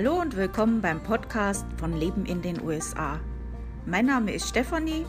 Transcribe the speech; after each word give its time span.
Hallo 0.00 0.20
und 0.20 0.36
willkommen 0.36 0.80
beim 0.80 1.02
Podcast 1.02 1.66
von 1.76 1.92
Leben 1.92 2.24
in 2.24 2.40
den 2.40 2.62
USA. 2.62 3.18
Mein 3.84 4.06
Name 4.06 4.32
ist 4.32 4.48
Stefanie 4.48 5.04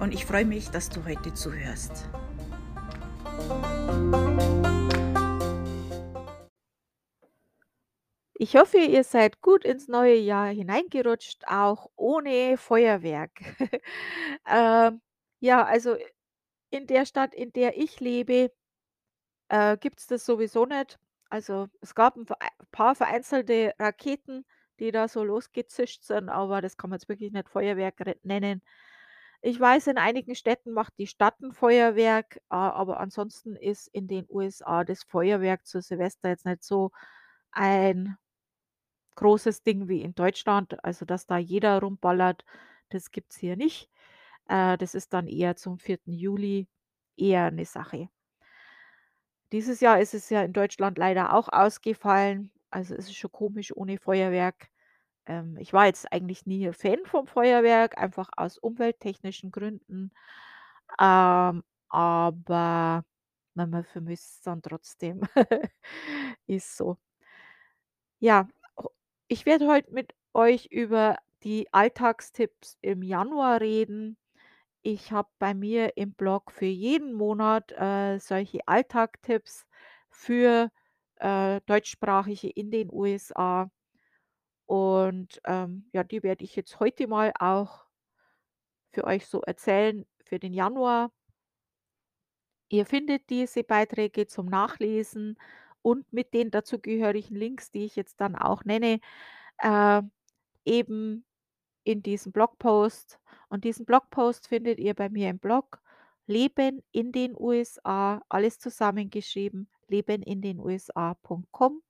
und 0.00 0.12
ich 0.12 0.26
freue 0.26 0.44
mich, 0.44 0.70
dass 0.70 0.88
du 0.90 1.04
heute 1.04 1.32
zuhörst. 1.34 2.10
Ich 8.34 8.56
hoffe, 8.56 8.78
ihr 8.78 9.04
seid 9.04 9.40
gut 9.40 9.64
ins 9.64 9.86
neue 9.86 10.16
Jahr 10.16 10.48
hineingerutscht, 10.48 11.46
auch 11.46 11.88
ohne 11.94 12.56
Feuerwerk. 12.56 13.30
ähm, 14.50 15.00
ja, 15.38 15.64
also 15.64 15.94
in 16.70 16.88
der 16.88 17.06
Stadt, 17.06 17.36
in 17.36 17.52
der 17.52 17.78
ich 17.78 18.00
lebe, 18.00 18.50
äh, 19.48 19.76
gibt 19.76 20.00
es 20.00 20.08
das 20.08 20.26
sowieso 20.26 20.66
nicht. 20.66 20.98
Also, 21.32 21.68
es 21.80 21.94
gab 21.94 22.16
ein 22.16 22.26
paar 22.70 22.94
vereinzelte 22.94 23.74
Raketen, 23.78 24.44
die 24.80 24.90
da 24.90 25.08
so 25.08 25.24
losgezischt 25.24 26.02
sind, 26.04 26.28
aber 26.28 26.60
das 26.60 26.76
kann 26.76 26.90
man 26.90 26.98
jetzt 26.98 27.08
wirklich 27.08 27.32
nicht 27.32 27.48
Feuerwerk 27.48 28.00
nennen. 28.24 28.62
Ich 29.42 29.60
weiß, 29.60 29.88
in 29.88 29.98
einigen 29.98 30.34
Städten 30.36 30.72
macht 30.72 30.94
die 30.98 31.06
Stadt 31.06 31.36
'n 31.42 31.52
Feuerwerk, 31.52 32.40
a 32.48 32.70
aber 32.70 33.00
ansonsten 33.00 33.56
ist 33.56 33.88
in 33.88 34.06
den 34.08 34.26
USA 34.30 34.84
das 34.84 35.04
Feuerwerk 35.04 35.66
zu 35.66 35.80
Silvester 35.82 36.30
jetzt 36.30 36.46
nicht 36.46 36.64
so 36.64 36.90
ein 37.52 38.16
großes 39.16 39.62
Ding 39.62 39.88
wie 39.88 40.02
in 40.02 40.14
Deutschland. 40.14 40.82
Also, 40.84 41.04
dass 41.04 41.26
da 41.26 41.38
jeder 41.38 41.80
rumballert, 41.80 42.44
das 42.90 43.10
gibt's 43.12 43.36
hier 43.36 43.56
nicht. 43.56 43.90
Äh, 44.48 44.78
das 44.78 44.94
ist 44.94 45.12
dann 45.14 45.28
eher 45.28 45.56
zum 45.56 45.78
4. 45.78 46.12
Juli 46.14 46.68
eher 47.16 47.50
'ne 47.52 47.64
Sache. 47.66 48.08
Dieses 49.54 49.80
Jahr 49.80 50.00
ist 50.00 50.14
es 50.14 50.30
ja 50.30 50.42
in 50.42 50.52
Deutschland 50.52 50.98
leider 50.98 51.32
auch 51.34 51.48
ausgefallen. 51.50 52.52
Also, 52.70 52.94
es 52.96 53.06
ist 53.08 53.16
schon 53.16 53.32
komisch 53.32 53.74
ohne 53.76 53.98
Feuerwerk. 53.98 54.68
Ähm, 55.26 55.56
ich 55.58 55.72
war 55.72 55.86
jetzt 55.86 56.12
eigentlich 56.12 56.46
nie 56.46 56.72
Fan 56.72 56.98
vom 57.06 57.26
Feuerwerk, 57.28 57.98
einfach 57.98 58.30
aus 58.36 58.58
umwelttechnischen 58.58 59.52
Gründen. 59.52 60.12
Ähm, 61.00 61.64
aber 61.90 63.04
man 63.54 63.84
vermisst's 63.84 64.42
dann 64.42 64.62
trotzdem. 64.62 65.22
Ist 66.48 66.76
so. 66.76 66.98
Ja, 68.22 68.48
ich 69.28 69.46
werde 69.46 69.68
heute 69.68 69.92
mit 69.92 70.14
euch 70.34 70.66
über 70.66 71.18
die 71.44 71.72
Alltagstipps 71.72 72.78
im 72.82 73.02
Januar 73.02 73.60
reden. 73.60 74.16
Ich 74.86 75.12
habe 75.12 75.30
bei 75.38 75.54
mir 75.54 75.96
im 75.96 76.12
Blog 76.12 76.52
für 76.52 76.66
jeden 76.66 77.14
Monat, 77.14 77.72
äh, 77.72 78.18
solche 78.18 78.58
Alltagstipps 78.68 79.64
für, 80.10 80.70
äh, 81.16 81.62
Deutschsprachige 81.64 82.50
in 82.50 82.70
den 82.70 82.90
USA. 82.92 83.70
Und, 84.66 85.40
ähm, 85.46 85.88
ja, 85.92 86.04
die 86.04 86.22
werde 86.22 86.44
ich 86.44 86.56
jetzt 86.56 86.80
heute 86.80 87.06
mal 87.08 87.32
auch 87.40 87.86
für 88.92 89.04
euch 89.04 89.26
so 89.26 89.42
erzählen 89.42 90.06
für 90.24 90.38
den 90.38 90.52
Januar. 90.54 91.10
Ihr 92.70 92.86
findet 92.86 93.30
diese 93.30 93.62
Beiträge 93.64 94.26
zum 94.26 94.46
Nachlesen 94.46 95.36
und 95.82 96.12
mit 96.12 96.34
den 96.34 96.50
dazugehörigen 96.50 97.36
Links, 97.36 97.70
die 97.70 97.84
ich 97.84 97.96
jetzt 97.96 98.20
dann 98.20 98.36
auch 98.36 98.64
nenne, 98.64 99.00
äh, 99.58 100.02
eben 100.64 101.26
in 101.84 102.02
diesem 102.02 102.32
Blogpost. 102.32 103.20
Und 103.54 103.62
diesen 103.62 103.86
Blogpost 103.86 104.48
findet 104.48 104.80
ihr 104.80 104.94
bei 104.94 105.08
mir 105.08 105.30
im 105.30 105.38
Blog 105.38 105.80
„Leben 106.26 106.82
in 106.90 107.12
den 107.12 107.36
USA“, 107.38 108.20
alles 108.28 108.58
zusammengeschrieben, 108.58 109.68
lebenindenusa.com. 109.86 111.80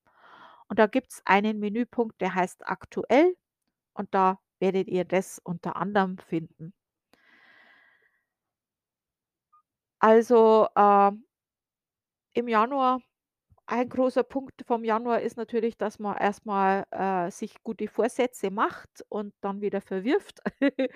Und 0.68 0.78
da 0.78 0.86
gibt's 0.86 1.22
einen 1.24 1.60
Menüpunkt, 1.60 2.20
der 2.20 2.34
heißt 2.34 2.68
„Aktuell“ 2.68 3.34
und 3.94 4.14
da 4.14 4.40
werdet 4.60 4.88
ihr 4.88 5.06
das 5.06 5.40
unter 5.42 5.76
anderem 5.76 6.18
finden. 6.18 6.74
Also, 10.02 10.68
ähm 10.76 11.24
im 12.36 12.48
Januar 12.48 13.00
ein 13.66 13.88
großer 13.88 14.22
Punkt 14.24 14.62
vom 14.66 14.84
Januar 14.84 15.20
ist 15.22 15.36
natürlich, 15.38 15.78
dass 15.78 15.98
man 15.98 16.16
erst 16.18 16.44
mal, 16.46 16.84
äh, 16.90 17.30
sich 17.30 17.62
gute 17.62 17.88
Vorsätze 17.88 18.50
macht 18.50 19.04
und 19.08 19.34
dann 19.40 19.60
wieder 19.62 19.80
verwirft. 19.80 20.40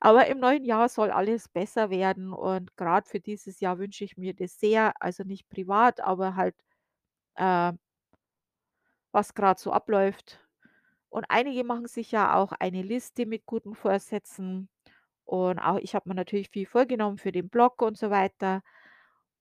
Aber 0.00 0.26
im 0.26 0.38
neuen 0.40 0.64
Jahr 0.64 0.88
soll 0.90 1.10
alles 1.10 1.48
besser 1.48 1.88
werden 1.90 2.32
und 2.32 2.76
grad 2.76 3.08
für 3.08 3.20
dieses 3.20 3.60
Jahr 3.60 3.78
wünsche 3.78 4.04
ich 4.04 4.16
mir 4.18 4.34
das 4.34 4.60
sehr, 4.60 4.92
also 5.00 5.24
nicht 5.24 5.48
privat, 5.48 6.00
aber 6.00 6.36
halt, 6.36 6.54
äh 7.36 7.72
was 9.12 9.34
grad 9.34 9.58
so 9.58 9.72
abläuft. 9.72 10.40
Und 11.10 11.26
einige 11.28 11.64
machen 11.64 11.86
sich 11.88 12.12
ja 12.12 12.34
auch 12.36 12.52
eine 12.52 12.82
Liste 12.82 13.26
mit 13.26 13.46
guten 13.46 13.74
Vorsätzen 13.74 14.68
und 15.24 15.58
auch 15.60 15.78
ich 15.78 15.94
habe 15.94 16.08
mir 16.10 16.14
natürlich 16.16 16.50
viel 16.50 16.66
vorgenommen 16.66 17.18
für 17.18 17.32
den 17.32 17.48
Blog 17.50 17.82
und 17.82 17.98
so 17.98 18.10
weiter. 18.10 18.62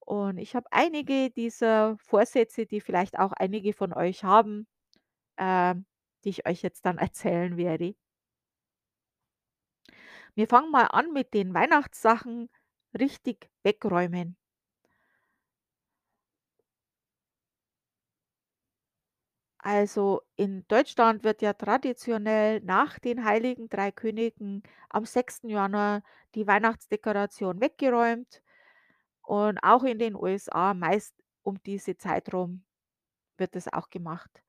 Und 0.06 0.38
ich 0.38 0.56
habe 0.56 0.68
einige 0.72 1.32
dieser 1.32 1.98
Vorsätze, 1.98 2.66
die 2.66 2.82
vielleicht 2.82 3.18
auch 3.20 3.32
einige 3.34 3.74
von 3.74 3.94
euch 3.94 4.24
haben, 4.24 4.68
ähm, 5.38 5.86
die 6.26 6.30
ich 6.30 6.48
euch 6.48 6.62
jetzt 6.64 6.86
dann 6.86 6.98
erzählen 7.00 7.58
werde. 7.58 7.96
Wir 10.34 10.48
fangen 10.48 10.72
mal 10.72 10.86
an 10.86 11.12
mit 11.12 11.34
den 11.34 11.54
Weihnachtssachen 11.54 12.50
richtig 12.98 13.50
wegräumen. 13.64 14.38
Also, 19.60 20.22
in 20.38 20.64
Deutschland 20.68 21.24
wird 21.26 21.42
ja 21.42 21.52
traditionell 21.54 22.62
nach 22.62 23.00
den 23.00 23.26
Heiligen 23.26 23.68
3 23.70 23.92
Königen 23.92 24.62
am 24.90 25.06
6. 25.06 25.50
Januar 25.50 26.04
die 26.36 26.46
Weihnachtsdekoration 26.48 27.60
weggeräumt 27.62 28.42
und 29.28 29.60
auch 29.64 29.84
in 29.84 30.00
den 30.00 30.16
USA 30.16 30.74
meist 30.74 31.16
um 31.44 31.58
diese 31.66 31.98
Zeit 31.98 32.34
rum 32.34 32.64
wird 33.38 33.56
das 33.56 33.72
auch 33.74 33.90
gemacht. 33.92 34.44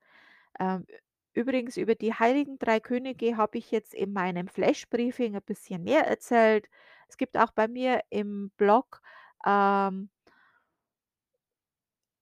Ähm, 0.59 0.85
übrigens 1.33 1.77
über 1.77 1.95
die 1.95 2.13
Heiligen 2.13 2.59
3 2.59 2.79
Könige 2.81 3.37
habe 3.37 3.57
ich 3.59 3.71
jetzt 3.71 3.93
in 3.95 4.13
meinem 4.13 4.47
Flash-Briefing 4.49 5.35
'n 5.35 5.41
bisschen 5.43 5.83
mehr 5.85 6.07
erzählt. 6.07 6.67
Es 7.09 7.17
gibt 7.17 7.37
auch 7.37 7.51
bei 7.53 7.67
mir 7.69 8.01
im 8.11 8.51
Blog, 8.57 9.01
ähm 9.47 10.09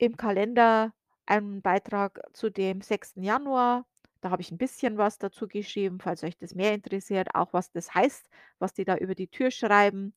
im 0.01 0.17
Kalender 0.17 0.93
einen 1.25 1.61
Beitrag 1.61 2.19
zu 2.33 2.49
dem 2.49 2.81
6. 2.81 3.23
Januar. 3.23 3.85
Da 4.21 4.29
habe 4.29 4.41
ich 4.41 4.51
'n 4.51 4.57
bisschen 4.57 4.97
was 4.97 5.17
dazu 5.19 5.47
geschrieben, 5.47 5.99
falls 5.99 6.23
euch 6.23 6.37
das 6.37 6.53
mehr 6.55 6.73
interessiert, 6.73 7.29
auch 7.33 7.53
was 7.53 7.71
das 7.71 7.93
heißt, 7.93 8.27
was 8.59 8.73
die 8.73 8.83
da 8.85 8.95
über 8.97 9.15
die 9.15 9.27
Tür 9.27 9.51
schreiben. 9.51 10.13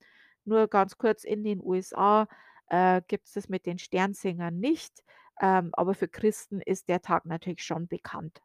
Nur 0.46 0.68
ganz 0.68 0.98
kurz, 0.98 1.24
in 1.24 1.44
den 1.44 1.60
USA, 1.62 2.28
äh, 2.68 3.02
gibt's 3.08 3.32
das 3.34 3.48
mit 3.48 3.66
den 3.66 3.78
Sternsingern 3.78 4.58
nicht, 4.58 5.04
ähm, 5.40 5.70
aber 5.74 5.94
für 5.94 6.08
Christen 6.08 6.60
ist 6.60 6.88
der 6.88 7.02
Tag 7.02 7.26
natürlich 7.26 7.62
schon 7.64 7.88
bekannt. 7.88 8.40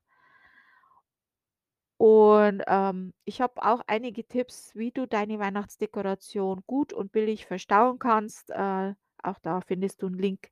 Und, 1.99 2.63
ähm, 2.67 3.13
ich 3.25 3.41
habe 3.41 3.63
auch 3.63 3.81
einige 3.87 4.25
Tipps, 4.27 4.75
wie 4.75 4.91
du 4.91 5.07
deine 5.07 5.39
Weihnachtsdekoration 5.39 6.63
gut 6.67 6.91
und 6.93 7.11
billig 7.11 7.45
verstauen 7.45 7.99
kannst. 7.99 8.49
Äh, 8.51 8.93
auch 9.23 9.39
da 9.41 9.61
findest 9.61 10.01
du 10.01 10.07
'n 10.07 10.13
Link. 10.17 10.49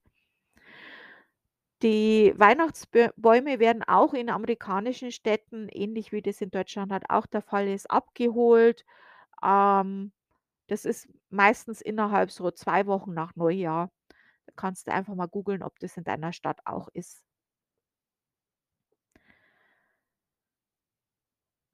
Die 1.84 2.34
Weihnachtsbö 2.38 3.10
Bäume 3.18 3.60
werden 3.60 3.82
auch 3.84 4.14
in 4.14 4.30
amerikanischen 4.30 5.12
Städten, 5.12 5.68
ähnlich 5.70 6.12
wie 6.12 6.22
das 6.22 6.40
in 6.40 6.52
Deutschland 6.52 6.92
halt 6.92 7.06
auch 7.10 7.26
der 7.26 7.42
Fall 7.42 7.68
ist, 7.68 7.90
abgeholt. 7.90 8.86
Ähm, 9.44 10.12
das 10.72 10.86
ist 10.86 11.10
meistens 11.30 11.82
innerhalb 11.82 12.32
so 12.32 12.52
2 12.52 12.88
Wochen 12.88 13.14
nach 13.14 13.36
Neujahr. 13.36 13.92
Da 14.48 14.54
kannst 14.58 14.88
du 14.88 14.94
einfach 14.94 15.16
mal 15.16 15.28
googeln, 15.28 15.64
ob 15.64 15.80
das 15.80 15.98
in 15.98 16.06
deiner 16.06 16.34
Stadt 16.34 16.62
auch 16.66 16.90
ist. 16.94 17.24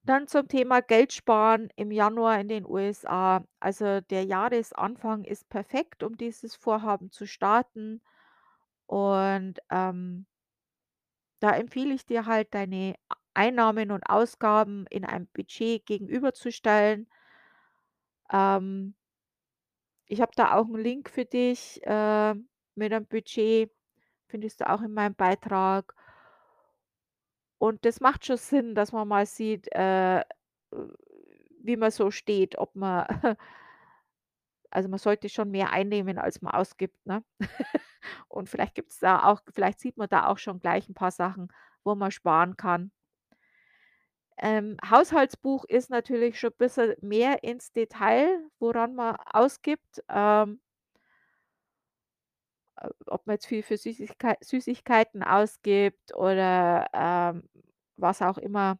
Dann 0.06 0.28
zum 0.28 0.48
Thema 0.48 0.82
Geld 0.82 1.12
sparen 1.12 1.70
im 1.76 1.92
Januar 1.92 2.40
in 2.40 2.48
den 2.48 2.66
USA. 2.66 3.44
Also, 3.60 4.00
der 4.02 4.24
Jahresanfang 4.24 5.24
ist 5.26 5.50
perfekt, 5.50 6.02
um 6.04 6.18
dieses 6.18 6.56
Vorhaben 6.56 7.12
zu 7.12 7.26
starten. 7.28 8.02
Und, 8.88 9.60
ähm 9.72 10.26
da 11.44 11.52
empfehle 11.56 11.94
ich 11.94 12.06
dir 12.06 12.26
halt, 12.26 12.54
deine 12.54 12.96
Einnahmen 13.34 13.92
und 13.92 14.10
Ausgaben 14.10 14.86
in 14.90 15.06
einem 15.06 15.28
Budget 15.28 15.86
gegenüberzustellen. 15.86 17.08
Ähm 18.32 18.94
ich 20.10 20.22
habe 20.22 20.32
da 20.36 20.54
auch 20.56 20.68
'n 20.68 20.76
Link 20.78 21.10
für 21.10 21.26
dich, 21.26 21.82
äh, 21.86 22.34
mit 22.76 22.92
'nem 22.92 23.06
Budget, 23.06 23.70
findest 24.28 24.62
du 24.62 24.70
auch 24.70 24.82
in 24.82 24.94
meinem 24.94 25.16
Beitrag. 25.16 25.94
Und 27.62 27.86
das 27.86 28.00
macht 28.02 28.26
schon 28.26 28.38
Sinn, 28.38 28.76
dass 28.76 28.92
man 28.92 29.08
mal 29.08 29.26
sieht, 29.26 29.68
äh, 29.74 30.24
wie 31.62 31.76
man 31.78 31.92
so 31.92 32.12
steht, 32.12 32.58
ob 32.58 32.76
man 32.76 33.06
also, 34.74 34.90
man 34.90 35.00
sollte 35.00 35.30
schon 35.30 35.52
mehr 35.52 35.72
einnehmen, 35.72 36.18
als 36.18 36.42
man 36.42 36.54
ausgibt, 36.54 37.06
ne? 37.06 37.24
Und 38.30 38.50
vielleicht 38.50 38.76
gibt's 38.76 39.00
da 39.00 39.24
auch 39.26 39.42
vielleicht 39.54 39.80
sieht 39.80 39.98
man 39.98 40.10
da 40.10 40.28
auch 40.28 40.38
schon 40.40 40.60
gleich 40.60 40.90
'n 40.90 40.94
paar 40.96 41.12
Sachen, 41.12 41.50
wo 41.84 41.96
man 41.96 42.12
sparen 42.12 42.58
kann. 42.58 42.92
Ähm, 44.40 44.78
Haushaltsbuch 44.90 45.66
ist 45.66 45.90
natürlich 45.90 46.40
schon 46.40 46.52
bisschen 46.58 46.96
mehr 47.02 47.44
ins 47.44 47.72
Detail, 47.72 48.42
woran 48.60 48.96
man 48.96 49.16
ausgibt, 49.34 50.04
ähm 50.10 50.60
äh, 52.82 52.90
ob 53.08 53.26
man 53.28 53.36
jetzt 53.36 53.48
viel 53.48 53.64
für 53.64 53.78
Süßigkei 53.78 54.38
Süßigkeiten 54.42 55.24
ausgibt 55.24 56.14
oder, 56.16 56.88
ähm, 56.94 57.44
was 57.98 58.22
auch 58.22 58.38
immer. 58.38 58.78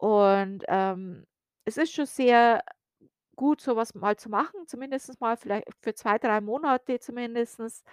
Und, 0.00 0.64
ähm, 0.68 1.26
es 1.64 1.76
ist 1.78 1.92
schon 1.94 2.06
sehr 2.06 2.62
gut, 3.36 3.60
so 3.60 3.76
was 3.76 3.94
mal 3.94 4.16
zu 4.16 4.30
machen, 4.30 4.66
zumindest 4.68 5.20
mal 5.20 5.36
vielleicht 5.36 5.66
für 5.82 5.94
2, 5.94 6.18
3 6.18 6.40
Monate 6.40 7.00
zumindestens, 7.00 7.84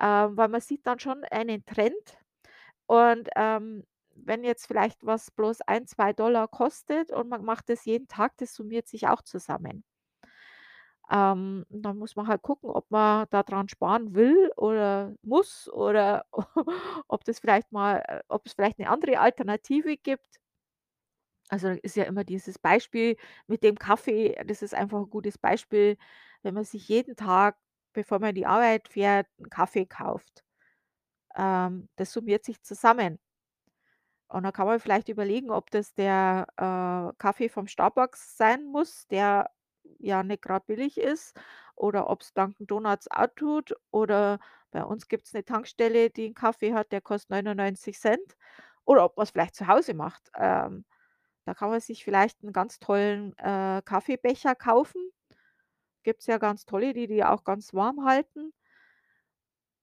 ähm, 0.00 0.36
weil 0.36 0.48
man 0.48 0.60
sieht 0.60 0.86
dann 0.86 0.98
schon 1.00 1.24
einen 1.26 1.64
Trend. 1.66 2.18
Und, 2.86 3.28
ähm, 3.36 3.84
wenn 4.16 4.44
jetzt 4.44 4.66
vielleicht 4.66 5.04
was 5.06 5.30
bloß 5.30 5.62
ein, 5.62 5.86
2 5.86 6.12
kostet 6.48 7.10
und 7.12 7.28
man 7.28 7.44
macht 7.44 7.68
das 7.68 7.84
jeden 7.84 8.08
Tag, 8.08 8.36
das 8.38 8.54
summiert 8.54 8.88
sich 8.88 9.08
auch 9.08 9.22
zusammen. 9.22 9.82
Ähm, 11.10 11.66
dann 11.68 11.98
muss 11.98 12.16
man 12.16 12.28
halt 12.28 12.40
gucken, 12.42 12.70
ob 12.70 12.90
man 12.90 13.26
da 13.30 13.42
dran 13.42 13.68
sparen 13.68 14.14
will 14.14 14.50
oder 14.56 15.14
muss 15.22 15.68
oder 15.70 16.24
ob 17.08 17.24
das 17.24 17.40
vielleicht 17.40 17.72
mal 17.72 18.02
äh, 18.08 18.20
ob 18.28 18.46
es 18.46 18.54
vielleicht 18.54 18.78
'ne 18.78 18.88
andere 18.88 19.18
Alternative 19.20 19.96
gibt. 19.98 20.38
Also, 21.50 21.68
ist 21.68 21.96
ja 21.96 22.04
immer 22.04 22.24
dieses 22.24 22.58
Beispiel 22.58 23.16
mit 23.46 23.62
dem 23.62 23.76
Kaffee, 23.78 24.34
das 24.46 24.62
ist 24.62 24.74
einfach 24.74 24.98
'n 25.00 25.10
gutes 25.10 25.36
Beispiel, 25.38 25.96
wenn 26.42 26.54
man 26.54 26.64
sich 26.64 26.88
jeden 26.88 27.16
Tag, 27.16 27.56
bevor 27.92 28.18
man 28.18 28.30
in 28.30 28.34
die 28.36 28.46
Arbeit 28.46 28.88
fährt, 28.88 29.26
'n 29.38 29.50
Kaffee 29.50 29.86
kauft. 29.86 30.42
Ähm, 31.36 31.88
das 31.96 32.12
summiert 32.12 32.44
sich 32.44 32.62
zusammen. 32.62 33.18
Und 34.34 34.42
dann 34.42 34.52
kann 34.52 34.66
man 34.66 34.80
vielleicht 34.80 35.08
überlegen, 35.08 35.52
ob 35.52 35.70
das 35.70 35.94
der, 35.94 36.48
äh, 36.56 37.14
Kaffee 37.18 37.48
vom 37.48 37.68
Starbucks 37.68 38.36
sein 38.36 38.64
muss, 38.64 39.06
der 39.06 39.48
ja 40.00 40.24
nicht 40.24 40.42
grad 40.42 40.66
billig 40.66 40.98
ist, 40.98 41.38
oder 41.76 42.10
ob's 42.10 42.34
Dunkin' 42.34 42.66
Donuts 42.66 43.08
auch 43.12 43.28
tut, 43.36 43.76
oder 43.92 44.40
bei 44.72 44.82
uns 44.82 45.06
gibt's 45.06 45.32
'ne 45.34 45.44
Tankstelle, 45.44 46.10
die 46.10 46.26
'n 46.26 46.34
Kaffee 46.34 46.74
hat, 46.74 46.90
der 46.90 47.00
kostet 47.00 47.30
99 47.30 47.96
oder 48.84 49.04
ob 49.04 49.16
man's 49.16 49.30
vielleicht 49.30 49.54
zu 49.54 49.68
Hause 49.68 49.94
macht. 49.94 50.30
Ähm, 50.36 50.84
da 51.46 51.54
kann 51.54 51.70
man 51.70 51.80
sich 51.80 52.04
vielleicht 52.04 52.42
'n 52.44 52.52
ganz 52.52 52.80
tollen, 52.80 53.36
äh, 53.38 53.82
Kaffeebecher 53.84 54.54
kaufen. 54.56 55.10
Gibt's 56.04 56.26
ja 56.26 56.38
ganz 56.38 56.66
tolle, 56.66 56.94
die 56.94 57.06
die 57.08 57.24
auch 57.24 57.44
ganz 57.44 57.74
warm 57.74 58.04
halten. 58.06 58.52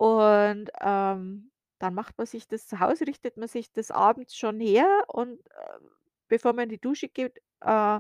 Und, 0.01 0.71
ähm, 0.81 1.50
dann 1.81 1.93
macht 1.95 2.17
man 2.17 2.27
sich 2.27 2.47
das 2.47 2.67
zu 2.67 2.79
Hause 2.79 3.07
richtet 3.07 3.37
man 3.37 3.47
sich 3.49 3.71
das 3.73 3.91
abends 3.91 4.35
schon 4.37 4.59
her 4.59 4.87
und, 5.09 5.39
ähm, 5.79 5.89
bevor 6.29 6.53
man 6.53 6.63
in 6.65 6.69
die 6.69 6.81
Dusche 6.81 7.09
geht, 7.09 7.39
äh, 7.61 7.99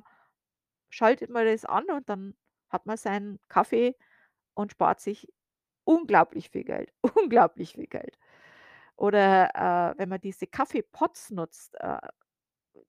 schaltet 0.89 1.29
man 1.29 1.45
das 1.45 1.65
an 1.65 1.85
und 1.91 2.09
dann 2.09 2.35
hat 2.69 2.85
man 2.85 2.97
seinen 2.97 3.39
Kaffee 3.49 3.95
und 4.55 4.71
spart 4.73 5.01
sich 5.01 5.27
unglaublich 5.85 6.49
viel 6.51 6.63
Geld, 6.65 6.93
unglaublich 7.15 7.73
viel 7.75 7.87
Geld. 7.87 8.17
Oder, 8.97 9.93
äh, 9.95 9.99
wenn 9.99 10.09
man 10.09 10.21
diese 10.21 10.47
Kaffeepots 10.47 11.31
nutzt, 11.31 11.75
äh, 11.81 11.99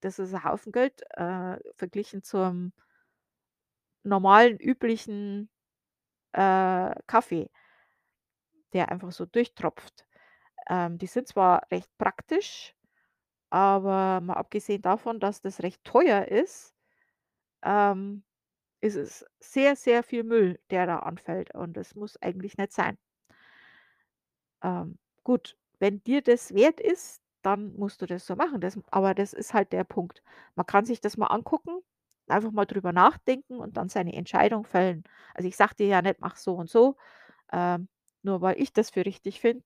das 0.00 0.18
ist 0.20 0.34
'n 0.34 0.44
Haufen 0.44 0.72
Geld, 0.72 1.02
äh, 1.16 1.58
verglichen 1.76 2.22
zum 2.24 2.72
normalen, 4.04 4.58
üblichen, 4.58 5.48
äh, 6.32 6.94
Kaffee 7.06 7.50
der 8.72 8.90
einfach 8.90 9.12
so 9.12 9.26
durchtropft. 9.26 10.06
Ähm, 10.68 10.98
die 10.98 11.06
sind 11.06 11.28
zwar 11.28 11.62
recht 11.70 11.90
praktisch, 11.98 12.74
aber 13.50 14.20
mal 14.22 14.34
abgesehen 14.34 14.82
davon, 14.82 15.20
dass 15.20 15.42
das 15.42 15.62
recht 15.62 15.84
teuer 15.84 16.26
ist, 16.28 16.74
ähm, 17.64 18.24
ist 18.82 18.96
es 18.96 19.26
sehr, 19.40 19.76
sehr 19.76 20.02
viel 20.04 20.24
Müll, 20.24 20.60
der 20.70 20.86
da 20.86 20.98
anfällt 21.00 21.54
und 21.54 21.76
das 21.76 21.94
muss 21.96 22.16
eigentlich 22.22 22.58
nicht 22.58 22.72
sein. 22.72 22.98
Ähm, 24.62 24.98
gut, 25.24 25.56
wenn 25.78 26.02
dir 26.04 26.22
das 26.22 26.54
wert 26.54 26.80
ist, 26.80 27.22
dann 27.42 27.74
musst 27.76 28.00
du 28.02 28.06
das 28.06 28.26
so 28.26 28.36
machen. 28.36 28.60
Das 28.60 28.78
aber 28.90 29.14
das 29.14 29.32
ist 29.32 29.54
halt 29.54 29.72
der 29.72 29.84
Punkt. 29.84 30.22
Man 30.54 30.66
kann 30.66 30.84
sich 30.84 31.00
das 31.00 31.16
mal 31.16 31.26
angucken, 31.28 31.80
einfach 32.28 32.52
mal 32.52 32.66
drüber 32.66 32.92
nachdenken 32.92 33.56
und 33.58 33.76
dann 33.76 33.88
seine 33.88 34.12
Entscheidung 34.14 34.64
fällen. 34.64 35.02
Also, 35.34 35.48
ich 35.48 35.56
sage 35.56 35.74
dir 35.76 35.86
ja 35.88 36.02
nicht: 36.02 36.20
„Mach 36.20 36.36
so 36.36 36.54
und 36.54 36.70
so“, 36.70 36.96
ähm, 37.52 37.88
nur 38.24 38.42
weil 38.42 38.60
ich 38.60 38.74
das 38.74 38.90
für 38.90 39.06
richtig 39.06 39.40
finde, 39.40 39.64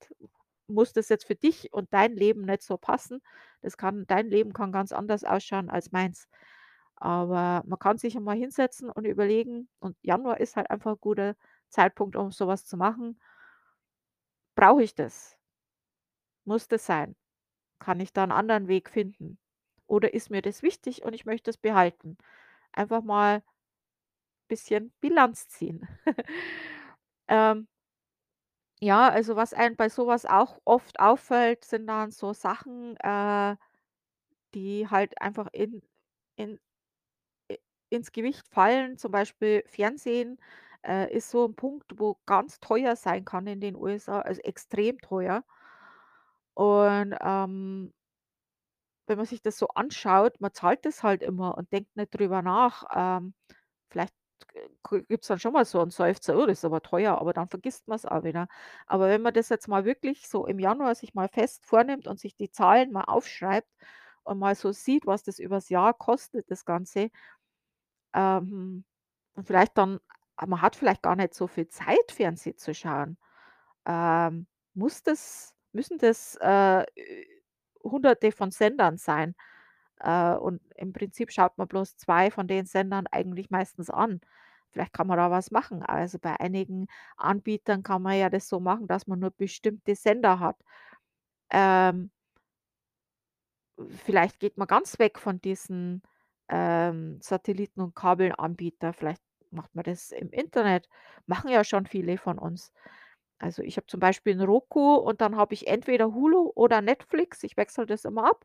muss 0.69 0.93
das 0.93 1.09
jetzt 1.09 1.27
für 1.27 1.35
dich 1.37 1.73
und 1.73 1.93
dein 1.93 2.15
Leben 2.17 2.43
nicht 2.43 2.63
so 2.63 2.77
passen. 2.79 3.21
Das 3.63 3.77
kann 3.77 4.07
dein 4.07 4.29
Leben 4.29 4.53
kann 4.53 4.73
ganz 4.73 4.93
anders 4.93 5.25
ausschauen 5.25 5.71
als 5.71 5.93
meins. 5.93 6.29
Aber 6.97 7.63
man 7.67 7.79
kann 7.79 7.99
sich 7.99 8.19
mal 8.19 8.37
hinsetzen 8.37 8.91
und 8.91 9.05
überlegen 9.07 9.69
und 9.81 9.97
Januar 10.03 10.41
ist 10.41 10.57
halt 10.57 10.71
einfach 10.71 10.93
'n 10.95 11.01
guter 11.01 11.37
Zeitpunkt, 11.71 12.17
um 12.17 12.31
so 12.33 12.47
was 12.49 12.65
zu 12.67 12.77
machen. 12.79 13.19
Brauche 14.59 14.83
ich 14.83 14.95
das? 14.95 15.37
Muss 16.47 16.69
das 16.69 16.87
sein? 16.87 17.17
Kann 17.81 18.01
ich 18.01 18.12
da 18.12 18.25
'n 18.25 18.33
anderen 18.33 18.69
Weg 18.69 18.91
finden? 18.91 19.39
Oder 19.87 20.15
ist 20.15 20.31
mir 20.31 20.43
das 20.43 20.62
wichtig 20.62 21.05
und 21.05 21.15
ich 21.15 21.27
möchte 21.27 21.51
es 21.51 21.59
behalten? 21.59 22.19
Einfach 22.73 23.03
mal 23.03 23.43
bisschen 24.51 24.93
Bilanz 25.01 25.49
ziehen. 25.49 25.87
Ähm 27.29 27.67
ja, 28.81 29.08
also, 29.08 29.37
was 29.37 29.55
einem 29.55 29.76
bei 29.76 29.88
so 29.88 30.06
was 30.06 30.26
auch 30.26 30.58
oft 30.64 31.00
auffällt, 31.00 31.64
sind 31.64 31.87
dann 31.87 32.11
so 32.11 32.32
Sachen, 32.34 32.96
äh, 32.99 33.56
die 34.55 34.88
halt 34.90 35.20
einfach 35.23 35.49
in 35.52 35.82
in 36.37 36.61
ins 37.90 38.12
Gewicht 38.12 38.46
fallen. 38.49 38.99
Zum 38.99 39.12
Beispiel 39.12 39.62
Fernsehen, 39.67 40.38
äh, 40.87 41.12
ist 41.14 41.31
so 41.31 41.44
'n 41.46 41.55
Punkt, 41.56 41.99
wo 42.00 42.19
ganz 42.26 42.61
teuer 42.61 42.96
sein 42.96 43.25
kann 43.25 43.46
in 43.46 43.61
den 43.61 43.76
USA, 43.76 44.20
also, 44.20 44.40
extrem 44.43 44.99
teuer. 45.00 45.44
Und, 46.56 47.14
ähm 47.20 47.93
wenn 49.08 49.19
man 49.19 49.26
sich 49.26 49.40
das 49.43 49.56
so 49.58 49.69
anschaut, 49.69 50.40
man 50.40 50.52
zahlt 50.52 50.84
das 50.84 51.02
halt 51.02 51.23
immer 51.23 51.56
und 51.56 51.73
denkt 51.73 51.94
nicht 51.96 52.11
drüber 52.19 52.43
nach. 52.43 52.84
Ähm, 52.94 53.34
vielleicht 53.90 54.14
g 54.88 55.03
gibt's 55.08 55.29
dann 55.29 55.38
schon 55.38 55.53
mal 55.53 55.64
so 55.64 55.81
'n 55.81 55.91
Seufzer: 55.91 56.37
„Oh, 56.37 56.47
das 56.47 56.58
ist 56.58 56.64
aber 56.64 56.82
teuer“, 56.82 57.19
aber 57.20 57.32
dann 57.32 57.49
vergisst 57.49 57.88
man's 57.88 58.06
auch 58.06 58.25
wieder. 58.25 58.49
Aber 58.87 59.08
wenn 59.08 59.23
man 59.23 59.35
das 59.35 59.49
jetzt 59.50 59.69
mal 59.69 59.85
wirklich 59.85 60.29
so 60.29 60.47
im 60.47 60.58
Januar 60.58 60.94
sich 60.94 61.14
mal 61.14 61.29
fest 61.29 61.67
vornimmt 61.67 62.06
und 62.06 62.19
sich 62.20 62.37
die 62.37 62.50
Zahlen 62.50 62.93
mal 62.93 63.05
aufschreibt 63.05 63.69
und 64.25 64.38
mal 64.38 64.54
so 64.54 64.73
sieht, 64.73 65.07
was 65.07 65.23
das 65.25 65.38
übers 65.38 65.69
Jahr 65.69 65.95
kostet, 65.95 66.50
das 66.50 66.64
Ganze 66.64 67.11
ähm, 68.14 68.85
und 69.35 69.47
vielleicht 69.47 69.76
dann 69.78 70.00
man 70.47 70.61
hat 70.62 70.76
vielleicht 70.76 71.02
gar 71.02 71.16
nicht 71.16 71.33
so 71.35 71.47
viel 71.47 71.66
Zeit, 71.69 72.12
Fernsehen 72.12 72.59
zu 72.59 72.75
schauen. 72.75 73.16
Ähm, 73.87 74.47
muss 74.75 75.02
das 75.02 75.54
müssen 75.73 75.99
das, 75.99 76.37
äh, 76.40 76.85
Hunderte 77.85 78.33
von 78.33 78.50
Sendern 78.50 78.99
sein? 78.99 79.35
Äh, 80.00 80.35
und 80.37 80.61
im 80.76 80.92
Prinzip 80.92 81.33
schaut 81.33 81.59
man 81.59 81.69
bloß 81.69 81.97
2 81.99 82.31
von 82.31 82.49
den 82.49 82.66
Sendern 82.66 83.07
eigentlich 83.12 83.50
meistens 83.50 83.90
an. 83.90 84.21
Vielleicht 84.73 84.92
kann 84.92 85.06
man 85.06 85.16
da 85.18 85.30
was 85.30 85.50
machen. 85.50 85.82
Also, 85.82 86.18
bei 86.18 86.38
einigen 86.40 86.87
Anbietern 87.16 87.82
kann 87.82 88.02
man 88.02 88.18
ja 88.18 88.30
das 88.30 88.49
so 88.49 88.61
machen, 88.61 88.87
dass 88.88 89.06
man 89.06 89.18
nur 89.20 89.30
bestimmte 89.30 89.94
Sender 89.94 90.40
hat. 90.40 90.56
Ähm 91.50 92.11
vielleicht 93.88 94.40
geht 94.40 94.56
man 94.58 94.66
ganz 94.68 94.99
weg 94.99 95.18
von 95.18 95.40
diesen, 95.40 96.02
ähm, 96.49 97.18
Satelliten 97.20 97.80
und 97.80 97.94
Kabelanbieter. 97.94 98.92
Vielleicht 98.92 99.23
macht 99.50 99.75
man 99.75 99.85
das 99.85 100.12
im 100.12 100.30
Internet. 100.30 100.88
Machen 101.26 101.50
ja 101.50 101.64
schon 101.64 101.87
viele 101.87 102.18
von 102.18 102.38
uns. 102.38 102.73
Also, 103.38 103.62
ich 103.62 103.76
habe 103.76 103.87
zum 103.87 104.00
Beispiel 104.00 104.35
'n 104.35 104.42
Roku 104.42 104.94
und 104.96 105.20
dann 105.20 105.37
habe 105.37 105.54
ich 105.54 105.66
entweder 105.68 106.14
Hulu 106.14 106.52
oder 106.54 106.80
Netflix. 106.82 107.42
Ich 107.44 107.56
wechsle 107.56 107.87
das 107.87 108.04
immer 108.06 108.25
ab, 108.30 108.44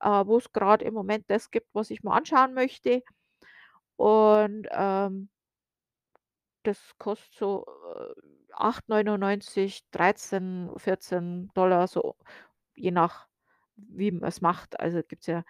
äh, 0.00 0.26
wo's 0.26 0.52
grad 0.52 0.82
im 0.82 0.94
Moment 0.94 1.26
das 1.30 1.50
gibt, 1.50 1.68
was 1.74 1.90
ich 1.90 2.02
mir 2.04 2.12
anschauen 2.12 2.54
möchte. 2.54 3.02
Und, 3.96 4.68
ähm 4.72 5.28
das 6.64 6.78
kostet 6.98 7.34
so, 7.34 7.66
äh, 7.96 8.22
8,99, 8.54 9.84
13, 9.92 10.70
14 10.76 11.50
so, 11.88 12.16
je 12.76 12.90
nach 12.92 13.28
wie 13.76 14.10
man's 14.12 14.40
macht. 14.42 14.80
Also, 14.80 15.02
gibt's 15.02 15.26
ja 15.26 15.44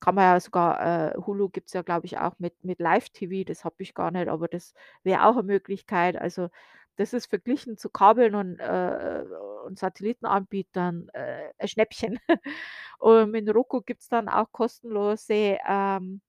kann 0.00 0.14
man 0.14 0.24
ja 0.24 0.40
sogar 0.40 1.14
äh, 1.14 1.18
Hulu 1.18 1.48
gibt's 1.50 1.72
ja, 1.74 1.82
glaube 1.82 2.06
ich, 2.06 2.18
auch 2.18 2.34
mit 2.38 2.64
mit 2.64 2.80
Live-TV, 2.80 3.44
das 3.48 3.64
habe 3.64 3.76
ich 3.80 3.94
gar 3.94 4.10
nicht, 4.12 4.28
aber 4.28 4.48
das 4.48 4.74
wäre 5.04 5.24
auch 5.26 5.36
'ne 5.36 5.42
Möglichkeit. 5.44 6.16
Also, 6.16 6.48
das 6.96 7.12
ist 7.14 7.26
verglichen 7.28 7.76
zu 7.78 7.90
Kabeln 7.90 8.34
und, 8.36 8.60
äh, 8.60 9.24
und 9.66 9.78
Satellitenanbietern, 9.78 11.08
äh, 11.14 11.50
'n 11.58 11.68
Schnäppchen. 11.68 12.18
Und 13.00 13.30
mit 13.32 13.52
Roku 13.54 13.82
gibt's 13.82 14.08
dann 14.08 14.28
auch 14.28 14.50
kostenlose, 14.52 15.58
ähm, 15.68 16.20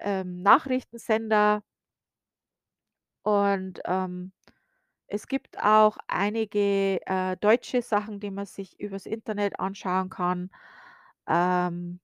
ähm, 0.00 0.42
Nachrichtensender. 0.42 1.62
Und, 3.26 3.80
ähm, 3.84 4.32
es 5.08 5.28
gibt 5.28 5.58
auch 5.62 5.98
einige, 6.08 7.00
äh, 7.06 7.36
deutsche 7.38 7.82
Sachen, 7.82 8.20
die 8.20 8.30
man 8.30 8.46
sich 8.46 8.78
übers 8.80 9.06
Internet 9.06 9.60
anschauen 9.60 10.10
kann. 10.10 10.50
Ähm 11.28 12.00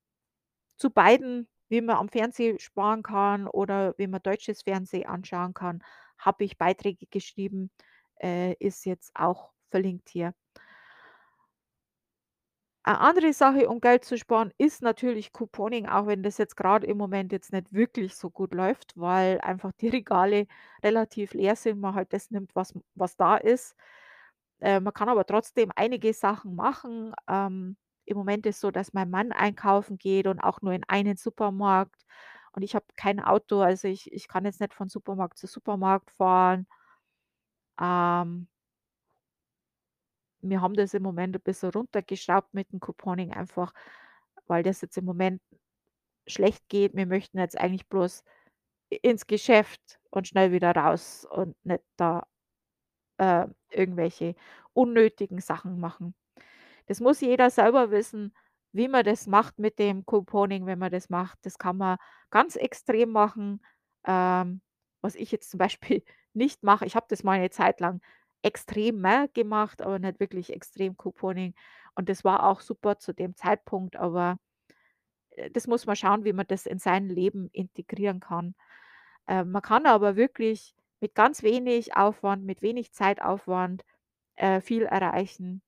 zu 0.78 0.90
beiden, 0.90 1.49
wie 1.68 1.80
man 1.82 1.96
am 1.96 2.08
Fernseh 2.08 2.58
sparen 2.58 3.02
kann 3.02 3.49
oder 3.49 3.94
wie 3.99 4.06
man 4.08 4.23
deutsches 4.23 4.62
Fernsehen 4.62 5.06
anschauen 5.08 5.54
kann, 5.54 5.82
habe 6.18 6.44
ich 6.44 6.58
Beiträge 6.58 7.06
geschrieben, 7.08 7.70
äh, 8.23 8.54
ist 8.61 8.87
jetzt 8.87 9.12
auch 9.16 9.52
verlinkt 9.70 10.08
hier. 10.11 10.35
A 12.87 12.95
andere 13.09 13.33
Sache, 13.33 13.69
um 13.69 13.81
Geld 13.81 14.05
zu 14.05 14.16
sparen, 14.16 14.52
ist 14.59 14.81
natürlich 14.81 15.33
Couponing, 15.33 15.87
auch 15.88 16.07
wenn 16.07 16.23
das 16.23 16.38
jetzt 16.38 16.57
grad 16.57 16.85
im 16.85 16.97
Moment 16.99 17.33
jetzt 17.33 17.52
nicht 17.52 17.73
wirklich 17.73 18.14
so 18.14 18.31
gut 18.31 18.55
läuft, 18.55 18.93
weil 18.97 19.40
einfach 19.40 19.73
die 19.81 19.88
Regale 19.88 20.47
relativ 20.85 21.35
leer 21.35 21.57
sind, 21.57 21.81
man 21.81 21.95
halt 21.97 22.12
das 22.12 22.31
nimmt, 22.31 22.55
was 22.55 22.75
was 22.95 23.16
da 23.16 23.37
ist. 23.38 23.75
Äh, 24.61 24.81
man 24.81 24.95
kann 24.95 25.09
aber 25.09 25.26
trotzdem 25.26 25.73
einige 25.76 26.12
Sachen 26.14 26.55
machen. 26.57 27.12
Ähm, 27.28 27.76
im 28.07 28.16
Moment 28.19 28.47
ist 28.47 28.61
so, 28.61 28.71
dass 28.71 28.93
mein 28.95 29.11
Mann 29.11 29.33
einkaufen 29.33 29.99
geht 29.99 30.26
und 30.28 30.40
auch 30.40 30.62
nur 30.62 30.73
in 30.73 30.85
einen 30.88 31.16
Supermarkt 31.16 32.05
und 32.52 32.62
ich 32.62 32.75
habe 32.76 32.87
kein 32.97 33.21
Auto, 33.21 33.61
also 33.62 33.88
ich 33.88 34.12
ich 34.12 34.28
kann 34.28 34.45
jetzt 34.47 34.61
nicht 34.61 34.75
von 34.75 34.88
Supermarkt 34.88 35.38
zu 35.38 35.47
Supermarkt 35.49 36.11
fahren. 36.12 36.66
Ähm 37.81 38.49
wir 40.43 40.61
haben 40.62 40.75
das 40.75 40.95
im 40.95 41.02
Moment 41.02 41.37
'n 41.37 41.40
bisschen 41.43 41.71
runtergeschraubt 41.71 42.55
mit 42.55 42.73
dem 42.73 42.81
Couponing 42.81 43.33
einfach, 43.33 43.73
weil 44.47 44.62
das 44.62 44.81
jetzt 44.83 44.97
im 44.99 45.05
Moment 45.07 45.40
schlecht 46.28 46.69
geht. 46.71 46.95
Wir 46.97 47.07
möchten 47.07 47.38
jetzt 47.38 47.59
eigentlich 47.59 47.88
bloß 47.88 48.25
ins 48.90 49.26
Geschäft 49.28 50.00
und 50.11 50.28
schnell 50.28 50.52
wieder 50.52 50.73
raus 50.76 51.26
und 51.31 51.57
nicht 51.64 51.85
da, 51.99 52.26
äh, 53.19 53.47
irgendwelche 53.71 54.35
unnötigen 54.75 55.40
Sachen 55.40 55.81
machen. 55.81 56.14
Das 56.87 57.00
muss 57.00 57.21
jeder 57.21 57.50
selber 57.50 57.90
wissen, 57.90 58.35
wie 58.73 58.88
man 58.88 59.05
das 59.05 59.26
macht 59.26 59.59
mit 59.59 59.78
dem 59.78 60.07
Couponing, 60.07 60.66
wenn 60.66 60.78
man 60.78 60.90
das 60.93 61.11
macht. 61.11 61.38
Das 61.45 61.59
kann 61.59 61.76
man 61.78 61.99
ganz 62.31 62.57
extrem 62.57 63.11
machen, 63.12 63.62
ähm, 64.07 64.62
was 65.02 65.14
ich 65.16 65.33
jetzt 65.33 65.50
zum 65.50 65.59
Beispiel 65.59 66.05
nicht 66.35 66.62
mache. 66.64 66.87
Ich 66.87 66.97
habe 66.97 67.07
das 67.11 67.25
mal 67.25 67.38
'ne 67.40 67.50
Zeit 67.50 67.81
lang 67.81 68.00
extremer 68.43 69.28
gemacht, 69.28 69.83
aber 69.83 69.99
nicht 69.99 70.21
wirklich 70.21 70.52
extrem 70.52 70.97
Couponing 70.97 71.55
und 71.95 72.09
das 72.09 72.25
war 72.25 72.47
auch 72.47 72.61
super 72.61 72.99
zu 72.99 73.12
dem 73.14 73.37
Zeitpunkt, 73.37 73.97
aber, 73.97 74.38
äh, 75.31 75.50
das 75.50 75.66
muss 75.66 75.87
man 75.87 75.97
schauen, 75.97 76.25
wie 76.25 76.33
man 76.33 76.47
das 76.47 76.66
in 76.66 76.78
sein 76.78 77.09
Leben 77.09 77.49
integrieren 77.52 78.21
kann. 78.21 78.55
Ähm, 79.28 79.52
man 79.52 79.62
kann 79.62 79.87
aber 79.87 80.16
wirklich 80.16 80.75
mit 81.00 81.14
ganz 81.14 81.43
wenig 81.43 81.97
Aufwand, 81.97 82.45
mit 82.45 82.62
wenig 82.62 82.93
Zeitaufwand, 82.93 83.85
äh, 84.37 84.61
viel 84.61 84.85
erreichen 84.85 85.62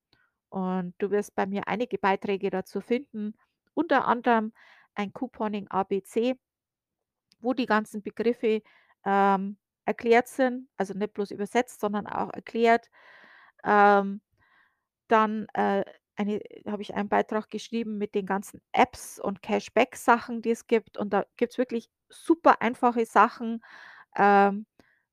und 0.50 0.94
du 0.98 1.10
wirst 1.10 1.34
bei 1.36 1.46
mir 1.46 1.68
einige 1.68 1.98
Beiträge 1.98 2.50
dazu 2.50 2.80
finden, 2.80 3.34
unter 3.74 4.06
anderem 4.06 4.52
ein 4.94 5.12
Couponing 5.12 5.68
ABC 5.68 6.36
wo 7.40 7.52
die 7.54 7.66
ganzen 7.66 8.02
Begriffe, 8.02 8.62
ähm, 9.04 9.56
erklärt 9.88 10.28
sind, 10.28 10.68
also 10.78 10.94
nicht 10.94 11.14
bloß 11.14 11.32
übersetzt, 11.32 11.80
sondern 11.80 12.06
auch 12.08 12.32
erklärt. 12.34 12.90
Ähm, 13.64 14.20
dann, 15.08 15.46
äh, 15.54 15.84
habe 16.66 16.82
ich 16.82 16.94
einen 16.94 17.08
Beitrag 17.08 17.48
geschrieben 17.50 17.98
mit 17.98 18.14
den 18.14 18.26
ganzen 18.26 18.60
Apps 18.72 19.20
und 19.20 19.42
Cashback-Sachen, 19.42 20.42
die 20.42 20.50
es 20.50 20.66
gibt 20.66 20.98
und 20.98 21.12
da 21.12 21.24
gibt's 21.36 21.58
wirklich 21.58 21.90
super 22.08 22.60
einfache 22.62 23.06
Sachen, 23.06 23.62
ähm, 24.16 24.66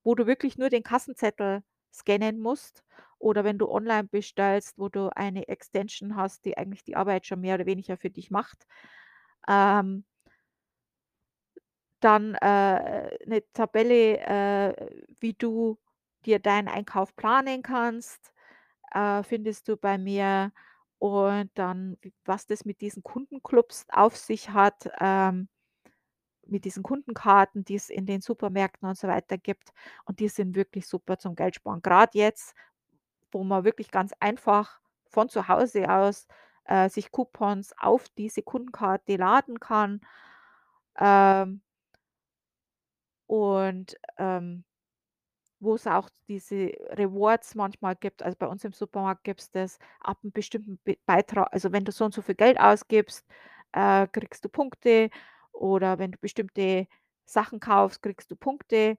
wo 0.03 0.15
du 0.15 0.27
wirklich 0.27 0.57
nur 0.57 0.69
den 0.69 0.83
Kassenzettel 0.83 1.63
scannen 1.93 2.39
musst 2.39 2.83
oder 3.19 3.43
wenn 3.43 3.59
du 3.59 3.69
online 3.69 4.05
bestellst, 4.05 4.77
wo 4.79 4.89
du 4.89 5.09
eine 5.15 5.47
Extension 5.47 6.15
hast, 6.15 6.45
die 6.45 6.57
eigentlich 6.57 6.83
die 6.83 6.95
Arbeit 6.97 7.27
schon 7.27 7.41
mehr 7.41 7.55
oder 7.55 7.65
weniger 7.67 7.97
für 7.97 8.09
dich 8.09 8.31
macht. 8.31 8.65
Ähm 9.47 10.05
dann, 12.01 12.35
äh, 12.35 13.17
'ne 13.27 13.43
Tabelle, 13.53 14.19
äh, 14.19 14.89
wie 15.19 15.33
du 15.33 15.77
dir 16.25 16.39
deinen 16.39 16.67
Einkauf 16.67 17.15
planen 17.15 17.61
kannst, 17.63 18.33
äh, 18.93 19.23
findest 19.23 19.67
du 19.69 19.77
bei 19.77 19.97
mir 19.99 20.51
und 20.99 21.51
dann, 21.55 21.97
was 22.25 22.47
das 22.47 22.65
mit 22.65 22.81
diesen 22.81 23.03
Kundenclubs 23.03 23.85
auf 23.91 24.17
sich 24.17 24.51
hat, 24.51 24.89
ähm, 25.01 25.49
mit 26.47 26.65
diesen 26.65 26.83
Kundenkarten, 26.83 27.65
die 27.65 27.75
es 27.75 27.89
in 27.89 28.05
den 28.07 28.21
Supermärkten 28.21 28.87
und 28.89 28.97
so 28.97 29.07
weiter 29.09 29.37
gibt 29.37 29.71
und 30.05 30.19
die 30.19 30.29
sind 30.29 30.55
wirklich 30.55 30.87
super 30.87 31.17
zum 31.19 31.35
Geldsparen. 31.35 31.81
Grad 31.83 32.15
jetzt, 32.15 32.55
wo 33.31 33.43
man 33.45 33.65
wirklich 33.65 33.91
ganz 33.91 34.13
einfach 34.19 34.79
von 35.09 35.29
zu 35.29 35.47
Hause 35.49 35.89
aus, 35.91 36.27
äh, 36.65 36.89
sich 36.89 37.11
Coupons 37.11 37.73
auf 37.79 38.09
diese 38.17 38.43
Kundenkarte 38.43 39.17
laden 39.17 39.59
kann. 39.61 40.01
Ähm 40.99 41.61
und, 43.27 43.97
ähm, 44.17 44.63
wo's 45.61 45.87
auch 45.87 46.09
diese 46.29 46.73
Rewards 46.91 47.55
manchmal 47.55 47.95
gibt. 47.95 48.23
Also, 48.23 48.37
bei 48.39 48.47
uns 48.47 48.63
im 48.65 48.73
Supermarkt 48.73 49.23
gibt's 49.25 49.51
das 49.51 49.79
ab 50.01 50.19
'n 50.23 50.31
bestimmten 50.33 50.79
Be 50.85 50.97
Beitra 51.05 51.43
also, 51.45 51.71
wenn 51.73 51.85
du 51.85 51.91
so 51.93 52.05
und 52.05 52.13
so 52.13 52.21
viel 52.23 52.35
Geld 52.35 52.59
ausgibst, 52.59 53.25
äh, 53.73 54.07
kriegst 54.07 54.45
du 54.45 54.49
Punkte 54.49 55.09
oder 55.53 55.99
wenn 55.99 56.11
du 56.13 56.19
bestimmte 56.19 56.87
Sachen 57.25 57.59
kaufst, 57.61 58.01
kriegst 58.03 58.31
du 58.31 58.35
Punkte. 58.37 58.97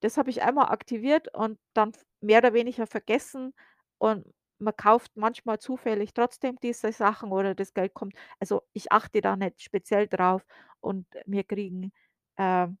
Das 0.00 0.16
habe 0.18 0.30
ich 0.30 0.42
einmal 0.42 0.70
aktiviert 0.70 1.34
und 1.34 1.58
dann 1.74 1.92
mehr 2.20 2.38
oder 2.40 2.54
weniger 2.54 2.86
vergessen 2.86 3.54
und 3.98 4.26
man 4.60 4.76
kauft 4.76 5.12
manchmal 5.16 5.58
zufällig 5.60 6.14
trotzdem 6.14 6.56
diese 6.62 6.92
Sachen 6.92 7.32
oder 7.32 7.54
das 7.54 7.74
Geld 7.74 7.94
kommt 7.94 8.14
also, 8.40 8.62
ich 8.74 8.92
achte 8.92 9.20
da 9.22 9.36
nicht 9.36 9.62
speziell 9.62 10.08
drauf 10.08 10.44
und 10.80 11.06
wir 11.26 11.44
kriegen, 11.44 11.92
ähm, 12.38 12.78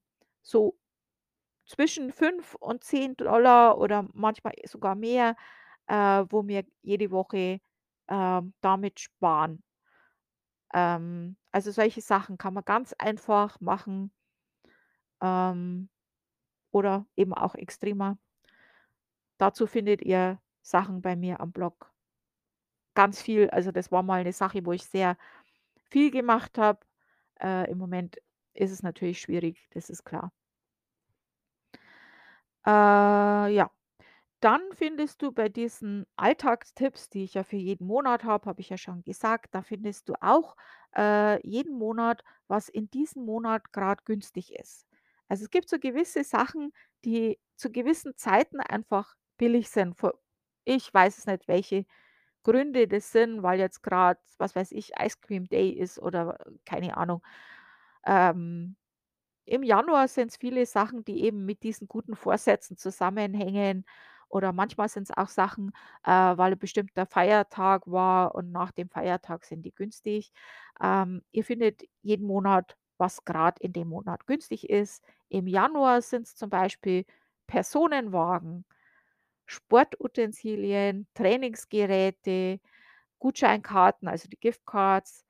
so 0.48 0.76
zwischen 1.66 2.12
5 2.12 2.54
und 2.56 2.84
10 2.84 3.16
$ 3.16 3.78
oder 3.78 4.08
manchmal 4.14 4.54
sogar 4.66 4.94
mehr, 4.96 5.36
äh, 5.88 6.24
wo 6.30 6.46
wir 6.48 6.64
jede 6.82 7.10
Woche, 7.12 7.60
ähm, 8.08 8.54
damit 8.62 9.00
sparen. 9.00 9.62
Ähm, 10.74 11.36
also, 11.52 11.70
solche 11.70 12.00
Sachen 12.00 12.36
kann 12.38 12.54
man 12.54 12.64
ganz 12.64 12.92
einfach 12.98 13.60
machen 13.60 14.10
ähm, 15.22 15.88
oder 16.72 17.06
eben 17.16 17.34
auch 17.34 17.54
extremer. 17.54 18.18
Dazu 19.40 19.68
findet 19.68 20.02
ihr 20.02 20.40
Sachen 20.62 21.00
bei 21.00 21.14
mir 21.14 21.38
am 21.40 21.52
Blog. 21.52 21.92
Ganz 22.96 23.20
viel 23.22 23.50
also, 23.50 23.70
das 23.72 23.92
war 23.92 24.02
mal 24.02 24.24
'ne 24.24 24.32
Sache, 24.32 24.64
wo 24.64 24.72
ich 24.72 24.84
sehr 24.84 25.16
viel 25.90 26.10
gemacht 26.10 26.58
habe. 26.58 26.80
Äh, 27.40 27.70
im 27.70 27.78
Moment 27.78 28.18
ist 28.54 28.72
es 28.72 28.82
natürlich 28.82 29.20
schwierig, 29.20 29.68
das 29.72 29.90
ist 29.90 30.04
klar. 30.04 30.30
Äh, 32.68 32.70
ja. 33.54 33.70
Dann 34.40 34.62
findest 34.74 35.22
du 35.22 35.32
bei 35.32 35.48
diesen 35.50 36.06
Alltagstipps, 36.16 37.10
die 37.10 37.24
ich 37.24 37.34
ja 37.34 37.44
für 37.44 37.56
jeden 37.56 37.86
Monat 37.88 38.24
habe, 38.24 38.46
habe 38.48 38.60
ich 38.60 38.70
ja 38.70 38.78
schon 38.78 39.02
gesagt, 39.04 39.54
da 39.54 39.62
findest 39.62 40.08
du 40.08 40.14
auch, 40.22 40.56
äh, 40.96 41.40
jeden 41.48 41.78
Monat, 41.78 42.24
was 42.48 42.68
in 42.70 42.90
diesem 42.90 43.24
Monat 43.26 43.72
grad 43.72 44.04
günstig 44.06 44.54
ist. 44.54 44.86
Also, 45.28 45.44
es 45.44 45.50
gibt 45.50 45.68
so 45.70 45.78
gewisse 45.80 46.24
Sachen, 46.24 46.72
die 47.04 47.38
zu 47.56 47.72
gewissen 47.72 48.16
Zeiten 48.16 48.60
einfach 48.60 49.14
billig 49.38 49.70
sind. 49.70 49.96
Ich 50.66 50.92
weiß 50.94 51.18
es 51.18 51.26
nicht, 51.26 51.48
welche 51.48 51.86
Gründe 52.44 52.88
das 52.88 53.12
sind, 53.12 53.42
weil 53.44 53.60
jetzt 53.60 53.82
grad, 53.82 54.18
was 54.38 54.56
weiß 54.56 54.72
ich, 54.72 54.92
Ice 55.00 55.18
Cream 55.22 55.48
Day 55.48 55.70
ist 55.70 55.98
oder 56.00 56.38
keine 56.66 56.96
Ahnung. 56.98 57.22
Ähm, 58.06 58.76
im 59.48 59.62
Januar 59.62 60.08
sind's 60.08 60.36
viele 60.36 60.66
Sachen, 60.66 61.04
die 61.04 61.22
eben 61.24 61.44
mit 61.46 61.62
diesen 61.62 61.88
guten 61.88 62.16
Vorsätzen 62.16 62.76
zusammenhängen 62.76 63.84
oder 64.28 64.52
manchmal 64.52 64.88
sind's 64.88 65.10
auch 65.16 65.28
Sachen, 65.28 65.72
äh, 66.04 66.10
weil 66.10 66.52
'n 66.52 66.58
bestimmter 66.58 67.06
Feiertag 67.06 67.82
war 67.86 68.34
und 68.34 68.52
nach 68.52 68.72
dem 68.72 68.88
Feiertag 68.90 69.44
sind 69.44 69.62
die 69.62 69.74
günstig. 69.74 70.32
Ähm, 70.82 71.22
ihr 71.32 71.44
findet 71.44 71.82
jeden 72.02 72.26
Monat, 72.26 72.76
was 72.98 73.24
grad 73.24 73.58
in 73.60 73.72
dem 73.72 73.88
Monat 73.88 74.26
günstig 74.26 74.68
ist. 74.70 75.02
Im 75.28 75.46
Januar 75.46 76.02
sind's 76.02 76.36
zum 76.36 76.50
Beispiel 76.50 77.04
Personenwagen, 77.46 78.64
Sportutensilien, 79.46 81.06
Trainingsgeräte, 81.14 82.60
Gutscheinkarten, 83.20 84.08
also 84.08 84.28
die 84.28 84.38
Giftcards, 84.40 85.24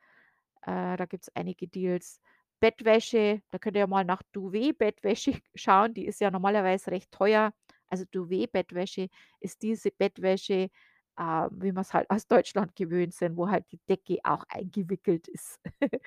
äh, 0.63 0.97
da 0.97 1.07
gibt's 1.07 1.31
einige 1.35 1.69
Deals. 1.69 2.21
Bettwäsche, 2.61 3.43
da 3.51 3.59
könnt 3.59 3.77
ihr 3.77 3.81
ja 3.81 3.87
mal 3.87 4.05
nach 4.05 4.23
Duvet-Bettwäsche 4.33 5.33
schauen, 5.55 5.95
die 5.95 6.07
ist 6.07 6.21
ja 6.21 6.31
normalerweise 6.31 6.91
recht 6.91 7.11
teuer. 7.13 7.53
Also, 7.89 8.05
Duvet-Bettwäsche 8.11 9.09
ist 9.41 9.63
diese 9.63 9.91
Bettwäsche, 9.91 10.71
äh, 11.17 11.49
wie 11.53 11.73
wir's 11.75 11.95
halt 11.95 12.11
aus 12.11 12.27
Deutschland 12.27 12.75
gewöhnt 12.77 13.15
sind, 13.15 13.37
wo 13.37 13.49
halt 13.51 13.65
die 13.73 13.81
Decke 13.89 14.19
auch 14.25 14.45
eingewickelt 14.51 15.29
ist. 15.29 15.59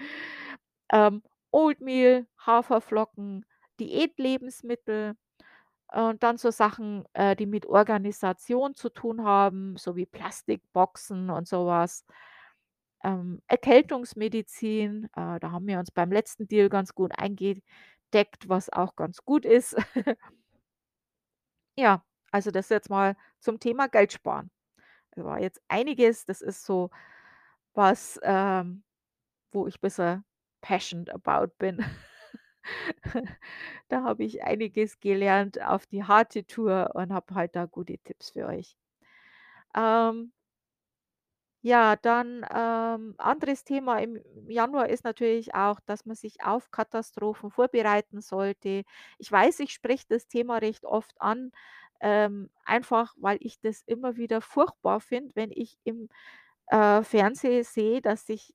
Ähm, 0.92 1.24
Oatmeal, 1.52 2.28
Haferflocken, 2.46 3.46
Diätlebensmittel 3.80 5.16
und 5.94 6.24
dann 6.24 6.38
so 6.38 6.52
Sachen, 6.52 7.06
äh, 7.14 7.36
die 7.36 7.46
mit 7.46 7.66
Organisation 7.68 8.76
zu 8.76 8.90
tun 8.90 9.24
haben, 9.24 9.76
so 9.78 9.96
wie 9.96 10.06
Plastikboxen 10.06 11.30
und 11.30 11.48
so 11.48 11.66
was. 11.68 12.06
Ähm, 13.04 13.42
Erkältungsmedizin. 13.48 15.06
Äh, 15.16 15.40
da 15.40 15.52
haben 15.52 15.68
wir 15.68 15.80
uns 15.80 15.92
beim 15.92 16.12
letzten 16.12 16.48
Deal 16.48 16.70
ganz 16.70 16.94
gut 16.96 17.12
eingedeckt, 17.18 18.48
was 18.48 18.70
auch 18.72 18.96
ganz 18.96 19.24
gut 19.26 19.46
ist. 19.46 19.76
Ja, 21.78 22.04
also 22.32 22.52
das 22.52 22.70
jetzt 22.70 22.90
mal 22.90 23.16
zum 23.40 23.60
Thema 23.60 23.88
Geld 23.88 24.14
sparen. 24.14 24.52
Da 25.12 25.26
war 25.26 25.40
jetzt 25.42 25.62
einiges, 25.68 26.26
das 26.26 26.42
ist 26.42 26.66
so 26.66 26.92
was, 27.74 28.20
ähm, 28.24 28.84
wo 29.52 29.68
ich 29.68 29.82
bisschen 29.82 30.26
passionate 30.62 31.14
about 31.14 31.54
bin. 31.60 31.86
Da 33.90 34.04
habe 34.04 34.24
ich 34.24 34.44
einiges 34.44 35.00
gelernt 35.00 35.62
auf 35.64 35.88
die 35.88 36.04
harte 36.04 36.46
Tour 36.46 36.92
und 36.96 37.14
habe 37.14 37.36
halt 37.36 37.56
da 37.56 37.66
gute 37.66 37.98
Tipps 38.00 38.32
für 38.32 38.48
euch. 38.48 38.78
Ähm 39.76 40.32
ja, 41.62 41.96
dann, 41.96 42.46
ähm, 42.54 43.14
anderes 43.18 43.64
Thema 43.64 44.00
im 44.00 44.20
Januar 44.50 44.90
ist 44.90 45.04
natürlich 45.04 45.54
auch, 45.56 45.80
dass 45.82 46.06
man 46.06 46.16
sich 46.16 46.44
auf 46.44 46.72
Katastrophen 46.72 47.52
vorbereiten 47.52 48.22
sollte. 48.22 48.84
Ich 49.20 49.32
weiß, 49.32 49.60
ich 49.60 49.72
spreche 49.74 50.06
das 50.10 50.28
Thema 50.28 50.58
recht 50.58 50.86
oft 50.86 51.14
an, 51.22 51.52
ähm, 52.02 52.50
einfach 52.66 53.14
weil 53.18 53.38
ich 53.42 53.60
das 53.62 53.84
immer 53.86 54.18
wieder 54.18 54.42
furchtbar 54.42 55.00
finde, 55.02 55.32
wenn 55.36 55.52
ich 55.52 55.78
im, 55.84 56.10
äh, 56.68 57.04
Fernsehen 57.04 57.64
sehe, 57.64 58.02
dass 58.02 58.26
sich 58.28 58.54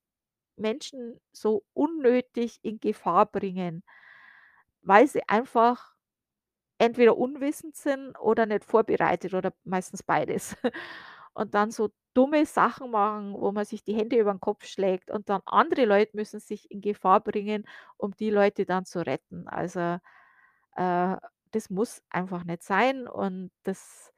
Menschen 0.56 1.20
so 1.32 1.64
unnötig 1.74 2.58
in 2.62 2.80
Gefahr 2.80 3.26
bringen, 3.26 3.84
weil 4.82 5.06
sie 5.08 5.22
einfach 5.28 5.94
entweder 6.78 7.16
unwissend 7.18 7.76
sind 7.76 8.16
oder 8.20 8.46
nicht 8.46 8.64
vorbereitet 8.64 9.34
oder 9.34 9.52
meistens 9.64 10.02
beides. 10.02 10.56
Und 11.34 11.54
dann 11.54 11.70
so 11.70 11.90
dumme 12.16 12.46
Sachen 12.46 12.90
machen, 12.92 13.34
wo 13.34 13.52
man 13.52 13.64
sich 13.66 13.84
die 13.84 13.94
Hände 13.94 14.18
über 14.18 14.32
'n 14.32 14.40
Kopf 14.40 14.66
schlägt 14.66 15.10
und 15.12 15.28
dann 15.30 15.42
andere 15.46 15.84
Leute 15.86 16.16
müssen 16.16 16.40
sich 16.40 16.70
in 16.70 16.80
Gefahr 16.82 17.20
bringen, 17.22 17.66
um 17.98 18.12
die 18.16 18.30
Leute 18.30 18.66
dann 18.66 18.86
zu 18.86 19.00
retten. 19.06 19.48
Also, 19.48 19.98
äh, 20.76 21.16
das 21.52 21.70
muss 21.70 22.02
einfach 22.10 22.44
nicht 22.44 22.62
sein 22.62 23.08
und 23.08 23.50
das 23.64 24.12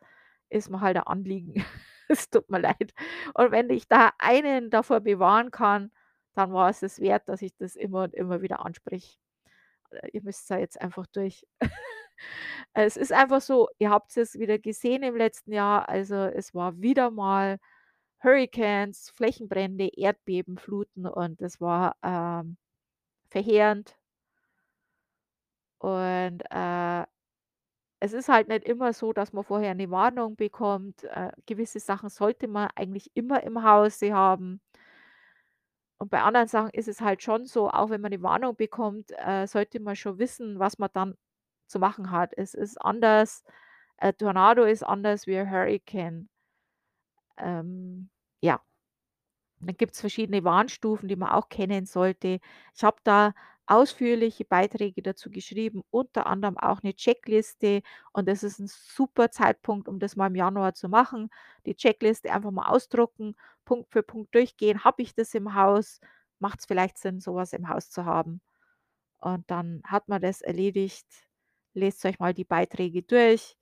ist 0.51 0.71
mir 0.71 0.81
halt 0.81 0.97
ein 0.99 1.05
Anliegen. 1.05 1.55
Es 2.11 2.31
tut 2.31 2.51
mir 2.51 2.61
leid. 2.61 2.93
Und 3.35 3.53
wenn 3.53 3.71
ich 3.71 3.89
da 3.89 4.13
einen 4.19 4.71
davor 4.71 5.01
bewahren 5.01 5.51
kann, 5.53 5.93
dann 6.35 6.53
war 6.55 6.71
es 6.71 6.83
es 6.83 7.01
wert, 7.01 7.29
dass 7.29 7.43
ich 7.43 7.57
das 7.57 7.77
immer 7.77 8.05
und 8.05 8.15
immer 8.15 8.43
wieder 8.43 8.65
anspreche. 8.67 9.19
Äh, 9.91 10.11
ihr 10.13 10.23
müsst 10.23 10.51
da 10.51 10.59
jetzt 10.59 10.81
einfach 10.81 11.07
durch. 11.09 11.47
Es 12.75 12.97
ist 12.97 13.13
einfach 13.13 13.41
so, 13.43 13.69
ihr 13.79 13.91
habt's 13.91 14.17
es 14.17 14.39
wieder 14.39 14.59
gesehen 14.59 15.03
im 15.05 15.17
letzten 15.17 15.53
Jahr, 15.53 15.89
also 15.89 16.17
es 16.17 16.55
war 16.55 16.81
wieder 16.81 17.11
mal 17.11 17.59
Hurrikans, 18.23 19.11
Flächenbrände, 19.15 19.89
Erdbeben, 19.97 20.59
Fluten 20.59 21.07
und 21.07 21.41
das 21.41 21.61
war, 21.61 21.97
ähm, 22.03 22.57
verheerend. 23.31 23.97
Und, 25.83 26.43
äh, 26.51 27.07
es 28.01 28.13
ist 28.15 28.29
halt 28.29 28.49
nicht 28.49 28.65
immer 28.65 28.93
so, 28.95 29.13
dass 29.15 29.33
man 29.33 29.45
vorher 29.45 29.75
'ne 29.75 29.91
Warnung 29.91 30.37
bekommt. 30.37 31.05
Äh, 31.05 31.33
gewisse 31.47 31.81
Sachen 31.81 32.11
sollte 32.11 32.49
man 32.49 32.69
eigentlich 32.77 33.11
immer 33.15 33.43
im 33.45 33.63
Hause 33.65 34.13
haben. 34.15 34.61
Und 36.01 36.11
bei 36.11 36.23
anderen 36.23 36.47
Sachen 36.47 36.71
ist 36.71 36.87
es 36.89 37.01
halt 37.01 37.23
schon 37.23 37.45
so, 37.47 37.69
auch 37.71 37.91
wenn 37.91 38.01
man 38.01 38.11
'ne 38.13 38.23
Warnung 38.23 38.55
bekommt, 38.57 39.11
äh, 39.19 39.47
sollte 39.49 39.81
man 39.81 39.97
schon 39.97 40.19
wissen, 40.19 40.59
was 40.61 40.79
man 40.79 40.91
dann 40.93 41.15
zu 41.67 41.81
machen 41.81 42.11
hat. 42.13 42.33
Es 42.37 42.55
ist 42.55 42.81
anders 42.81 43.43
ein 43.99 44.17
Tornado 44.17 44.63
ist 44.65 44.85
anders 44.85 45.27
wie 45.27 45.37
ein 45.39 45.51
Hurrikan. 45.51 46.29
Ähm, 47.39 48.11
ja. 48.43 48.63
Dann 49.61 49.77
gibt's 49.77 50.01
verschiedene 50.01 50.45
Warnstufen, 50.45 51.09
die 51.09 51.17
man 51.17 51.31
auch 51.31 51.49
kennen 51.49 51.87
sollte. 51.87 52.41
Ich 52.75 52.85
habe 52.85 52.99
da 53.05 53.35
ausführliche 53.67 54.45
Beiträge 54.45 55.03
dazu 55.03 55.31
geschrieben, 55.31 55.83
unter 55.91 56.27
anderem 56.27 56.57
auch 56.59 56.83
'ne 56.83 56.95
Checkliste 56.95 57.83
und 58.13 58.27
das 58.29 58.43
ist 58.43 58.61
'n 58.61 58.69
super 58.69 59.31
Zeitpunkt, 59.31 59.89
um 59.89 59.99
das 59.99 60.17
mal 60.17 60.29
im 60.29 60.37
Januar 60.37 60.75
zu 60.75 60.89
machen. 60.89 61.29
Die 61.67 61.75
Checkliste 61.77 62.33
einfach 62.33 62.51
mal 62.51 62.69
ausdrucken, 62.71 63.35
Punkt 63.65 63.91
für 63.93 64.03
Punkt 64.03 64.35
durchgehen. 64.35 64.85
Habe 64.85 65.03
ich 65.03 65.15
das 65.15 65.35
im 65.35 65.55
Haus? 65.55 66.01
Macht's 66.39 66.67
vielleicht 66.67 66.99
Sinn, 66.99 67.21
so 67.21 67.35
was 67.35 67.53
im 67.53 67.69
Haus 67.69 67.91
zu 67.91 68.05
haben? 68.07 68.41
Und 69.21 69.51
dann 69.51 69.83
hat 69.87 70.09
man 70.09 70.23
das 70.23 70.43
erledigt. 70.43 71.07
Lest 71.75 72.05
euch 72.07 72.19
mal 72.21 72.35
die 72.35 72.45
Beiträge 72.45 73.03
durch 73.05 73.58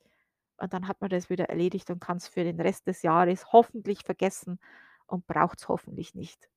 und 0.59 0.73
dann 0.73 0.88
hat 0.88 1.01
man 1.01 1.11
das 1.11 1.31
wieder 1.31 1.47
erledigt 1.51 1.90
und 1.90 2.01
kann's 2.01 2.29
für 2.29 2.45
den 2.45 2.61
Rest 2.61 2.87
des 2.87 3.03
Jahres 3.03 3.53
hoffentlich 3.53 4.01
vergessen 4.05 4.59
und 5.07 5.27
braucht's 5.27 5.69
hoffentlich 5.69 6.14
nicht. 6.14 6.49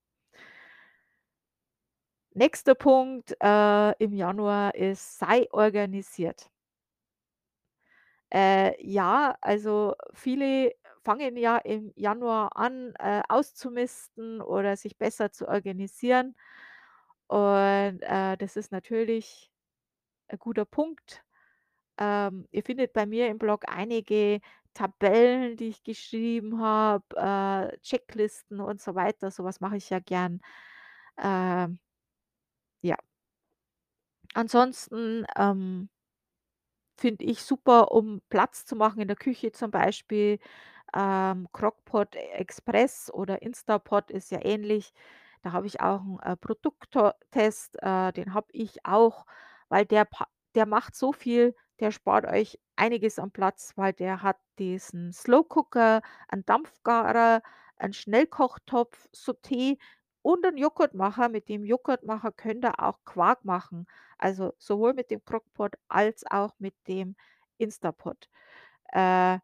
Nächster 2.35 2.75
Punkt, 2.75 3.35
äh, 3.41 3.91
im 4.03 4.13
Januar 4.13 4.75
ist: 4.75 5.17
Sei 5.19 5.47
organisiert. 5.51 6.49
Äh, 8.31 8.75
ja, 8.85 9.35
also 9.41 9.95
viele 10.13 10.73
fangen 11.03 11.35
ja 11.37 11.57
im 11.57 11.91
Januar 11.95 12.55
an, 12.57 12.93
äh, 12.99 13.21
auszumisten 13.27 14.41
oder 14.41 14.77
sich 14.77 14.97
besser 14.97 15.31
zu 15.31 15.47
organisieren. 15.47 16.35
Und, 17.27 17.99
äh, 18.03 18.37
das 18.37 18.55
ist 18.57 18.71
natürlich 18.71 19.51
ein 20.29 20.39
guter 20.39 20.65
Punkt. 20.65 21.23
Ähm, 21.99 22.47
ihr 22.51 22.63
findet 22.63 22.93
bei 22.93 23.05
mir 23.05 23.27
im 23.27 23.39
Blog 23.39 23.65
einige 23.67 24.41
Tabellen, 24.73 25.57
die 25.57 25.69
ich 25.69 25.83
geschrieben 25.83 26.61
habe, 26.61 27.05
äh, 27.73 27.77
Checklisten 27.81 28.59
und 28.61 28.81
so 28.81 28.95
weiter. 28.95 29.31
So 29.31 29.43
was 29.43 29.59
mache 29.61 29.77
ich 29.77 29.89
ja 29.89 29.99
gern. 29.99 30.41
Ähm 31.21 31.79
ja. 32.83 32.99
Ansonsten, 34.35 35.25
ähm 35.35 35.89
finde 36.99 37.23
ich 37.25 37.43
super, 37.43 37.91
um 37.93 38.21
Platz 38.29 38.65
zu 38.65 38.75
machen 38.75 38.99
in 39.01 39.07
der 39.07 39.15
Küche 39.17 39.51
zum 39.53 39.71
Beispiel, 39.71 40.37
ähm, 40.95 41.47
Crock-Pot 41.53 42.15
Express 42.15 43.11
oder 43.13 43.41
Instapot 43.41 44.11
ist 44.11 44.31
ja 44.31 44.43
ähnlich. 44.43 44.93
Da 45.43 45.53
habe 45.53 45.67
ich 45.67 45.81
auch 45.81 46.01
'n, 46.01 46.19
äh, 46.23 46.35
Produktto 46.37 47.11
Test, 47.31 47.77
äh, 47.83 48.11
den 48.13 48.33
habe 48.33 48.47
ich 48.53 48.85
auch, 48.85 49.25
weil 49.69 49.85
der 49.85 50.07
der 50.55 50.65
macht 50.65 50.95
so 50.95 51.13
viel, 51.13 51.55
der 51.79 51.91
spart 51.91 52.25
euch 52.25 52.59
einiges 52.75 53.19
an 53.19 53.31
Platz, 53.31 53.73
weil 53.77 53.93
der 53.93 54.21
hat 54.23 54.37
diesen 54.59 55.11
Slow 55.13 55.43
Cooker, 55.47 56.01
einen 56.29 56.45
Dampfgarer, 56.45 57.41
einen 57.77 57.93
Schnellkochtopf, 57.93 59.07
Sauté 59.15 59.77
und 60.21 60.45
'n 60.45 60.57
Joghurtmacher. 60.57 61.29
Mit 61.29 61.49
dem 61.49 61.65
Joghurtmacher 61.65 62.31
könnt 62.31 62.65
ihr 62.65 62.79
auch 62.81 62.99
Quark 63.05 63.45
machen, 63.45 63.85
also 64.17 64.53
sowohl 64.57 64.93
mit 64.93 65.11
dem 65.11 65.23
Crock-Pot 65.25 65.75
als 65.89 66.25
auch 66.29 66.53
mit 66.59 66.75
dem 66.87 67.15
Instapot. 67.57 68.29
Äh, 68.93 69.39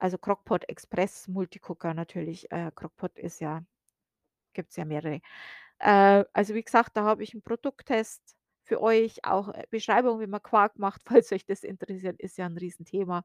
also 0.00 0.18
Crock-Pot 0.18 0.68
Express, 0.68 1.28
Multicooker 1.28 1.94
natürlich. 1.94 2.50
Äh, 2.52 2.72
Crock-Pot 2.74 3.18
ist 3.18 3.40
ja 3.40 3.62
gibt's 4.54 4.76
ja 4.76 4.84
mehrere. 4.86 5.20
Äh, 5.80 6.24
also 6.34 6.54
wie 6.54 6.62
gesagt, 6.64 6.96
da 6.96 7.04
habe 7.04 7.22
ich 7.24 7.34
'n 7.34 7.42
Produkttest 7.42 8.36
für 8.70 8.80
euch, 8.82 9.24
auch, 9.24 9.48
äh, 9.50 9.64
Beschreibung, 9.70 10.20
wie 10.20 10.28
man 10.28 10.42
Quark 10.42 10.78
macht, 10.78 11.02
falls 11.22 11.32
euch 11.32 11.44
das 11.46 11.64
interessiert, 11.64 12.20
ist 12.20 12.38
ja 12.38 12.46
'n 12.46 12.56
Riesenthema, 12.58 13.24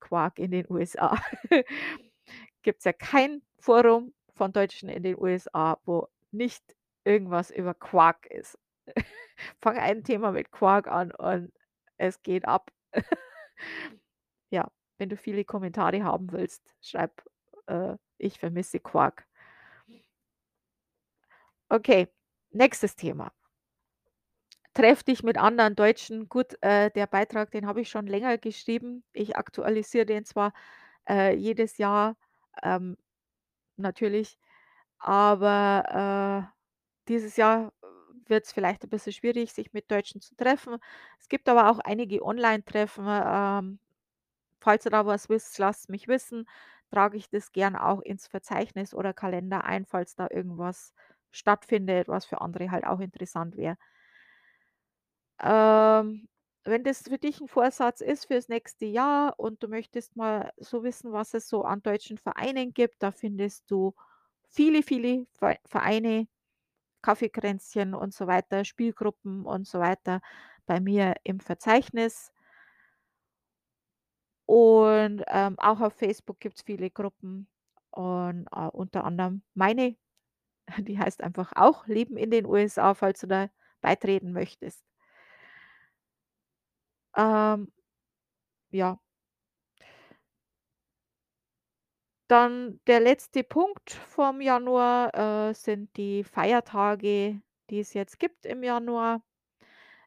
Quark 0.00 0.38
in 0.38 0.52
den 0.52 0.66
USA. 0.70 1.18
Gibt's 2.62 2.84
ja 2.84 2.92
kein 2.92 3.42
Forum 3.60 4.14
von 4.34 4.52
Deutschen 4.52 4.88
in 4.88 5.02
den 5.02 5.16
USA, 5.18 5.78
wo 5.84 6.08
nicht 6.32 6.62
irgendwas 7.04 7.50
über 7.50 7.74
Quark 7.74 8.26
ist. 8.26 8.58
Fang 9.62 9.78
ein 9.78 10.04
Thema 10.04 10.32
mit 10.32 10.52
Quark 10.52 10.88
an 10.88 11.12
und 11.12 11.52
es 11.98 12.22
geht 12.22 12.46
ab. 12.46 12.70
Ja, 14.50 14.70
wenn 14.98 15.08
du 15.08 15.16
viele 15.16 15.44
Kommentare 15.44 16.04
haben 16.04 16.32
willst, 16.32 16.74
schreib, 16.82 17.22
äh: 17.66 17.96
„Ich 18.18 18.38
vermisse 18.38 18.80
Quark.“ 18.80 19.26
Okay, 21.70 22.08
nächstes 22.52 22.96
Thema. 22.96 23.32
Treff 24.76 25.02
dich 25.02 25.22
mit 25.24 25.36
anderen 25.36 25.74
Deutschen. 25.74 26.28
Gut, 26.28 26.54
äh, 26.62 26.90
der 26.92 27.06
Beitrag, 27.08 27.50
den 27.50 27.66
habe 27.66 27.80
ich 27.80 27.88
schon 27.90 28.06
länger 28.06 28.38
geschrieben. 28.38 29.02
Ich 29.12 29.36
aktualisiere 29.36 30.06
den 30.06 30.24
zwar, 30.24 30.52
äh, 31.08 31.34
jedes 31.34 31.78
Jahr, 31.78 32.16
ähm, 32.62 32.96
natürlich, 33.76 34.38
aber, 35.00 36.48
äh, 36.50 36.54
dieses 37.08 37.36
Jahr 37.36 37.72
wird's 38.28 38.52
vielleicht 38.52 38.84
'n 38.84 38.90
bisschen 38.90 39.12
schwierig, 39.14 39.52
sich 39.54 39.72
mit 39.74 39.90
Deutschen 39.90 40.20
zu 40.22 40.36
treffen. 40.36 40.78
Es 41.20 41.28
gibt 41.28 41.48
aber 41.48 41.70
auch 41.70 41.80
einige 41.80 42.24
Online-Treffen. 42.24 43.06
Ähm, 43.08 43.80
falls 44.60 44.86
ihr 44.86 44.90
da 44.92 45.06
was 45.06 45.28
wisst, 45.30 45.58
lasst 45.58 45.90
mich 45.90 46.08
wissen. 46.08 46.48
Trage 46.90 47.16
ich 47.18 47.30
das 47.30 47.52
gern 47.52 47.76
auch 47.76 48.00
ins 48.02 48.26
Verzeichnis 48.28 48.94
oder 48.94 49.14
Kalender 49.14 49.64
ein, 49.64 49.86
falls 49.86 50.14
da 50.16 50.28
irgendwas 50.30 50.94
stattfindet, 51.32 52.08
was 52.08 52.26
für 52.26 52.40
andere 52.42 52.70
halt 52.72 52.86
auch 52.86 53.00
interessant 53.00 53.56
wäre. 53.56 53.76
Ähm, 55.42 56.28
wenn 56.64 56.84
das 56.84 57.02
für 57.02 57.18
dich 57.18 57.40
'n 57.40 57.48
Vorsatz 57.48 58.00
ist 58.00 58.26
fürs 58.26 58.48
nächste 58.48 58.84
Jahr 58.86 59.34
und 59.38 59.62
du 59.62 59.68
möchtest 59.68 60.16
mal 60.16 60.52
so 60.58 60.82
wissen, 60.84 61.12
was 61.12 61.34
es 61.34 61.48
so 61.48 61.64
an 61.64 61.82
deutschen 61.82 62.18
Vereinen 62.18 62.74
gibt, 62.74 63.02
da 63.02 63.10
findest 63.12 63.70
du 63.70 63.94
viele, 64.50 64.82
viele 64.82 65.26
Vereine, 65.66 66.28
Kaffekränzchen 67.02 67.94
und 67.94 68.14
so 68.14 68.26
weiter, 68.28 68.64
Spielgruppen 68.64 69.46
und 69.46 69.66
so 69.68 69.80
weiter 69.80 70.20
bei 70.66 70.80
mir 70.80 71.14
im 71.24 71.40
Verzeichnis. 71.40 72.32
Und, 74.48 75.22
ähm, 75.28 75.58
auch 75.58 75.80
auf 75.80 75.94
Facebook 75.94 76.40
gibt's 76.40 76.62
viele 76.62 76.90
Gruppen 76.90 77.48
und, 77.90 78.46
äh, 78.52 78.66
unter 78.72 79.04
anderem 79.04 79.42
meine, 79.54 79.96
die 80.88 80.98
heißt 80.98 81.22
einfach 81.22 81.52
auch 81.56 81.86
„Leben 81.88 82.16
in 82.18 82.30
den 82.32 82.46
USA“, 82.46 82.94
falls 82.94 83.20
du 83.20 83.28
da 83.28 83.50
beitreten 83.82 84.32
möchtest. 84.32 84.89
Ähm, 87.16 87.68
ja. 88.72 88.98
Dann 92.30 92.78
der 92.86 93.00
letzte 93.00 93.42
Punkt 93.42 93.90
vom 93.90 94.40
Januar, 94.40 95.48
äh, 95.50 95.52
sind 95.54 95.96
die 95.96 96.22
Feiertage, 96.22 97.42
die 97.70 97.80
es 97.80 97.92
jetzt 97.92 98.20
gibt 98.20 98.46
im 98.46 98.62
Januar. 98.62 99.20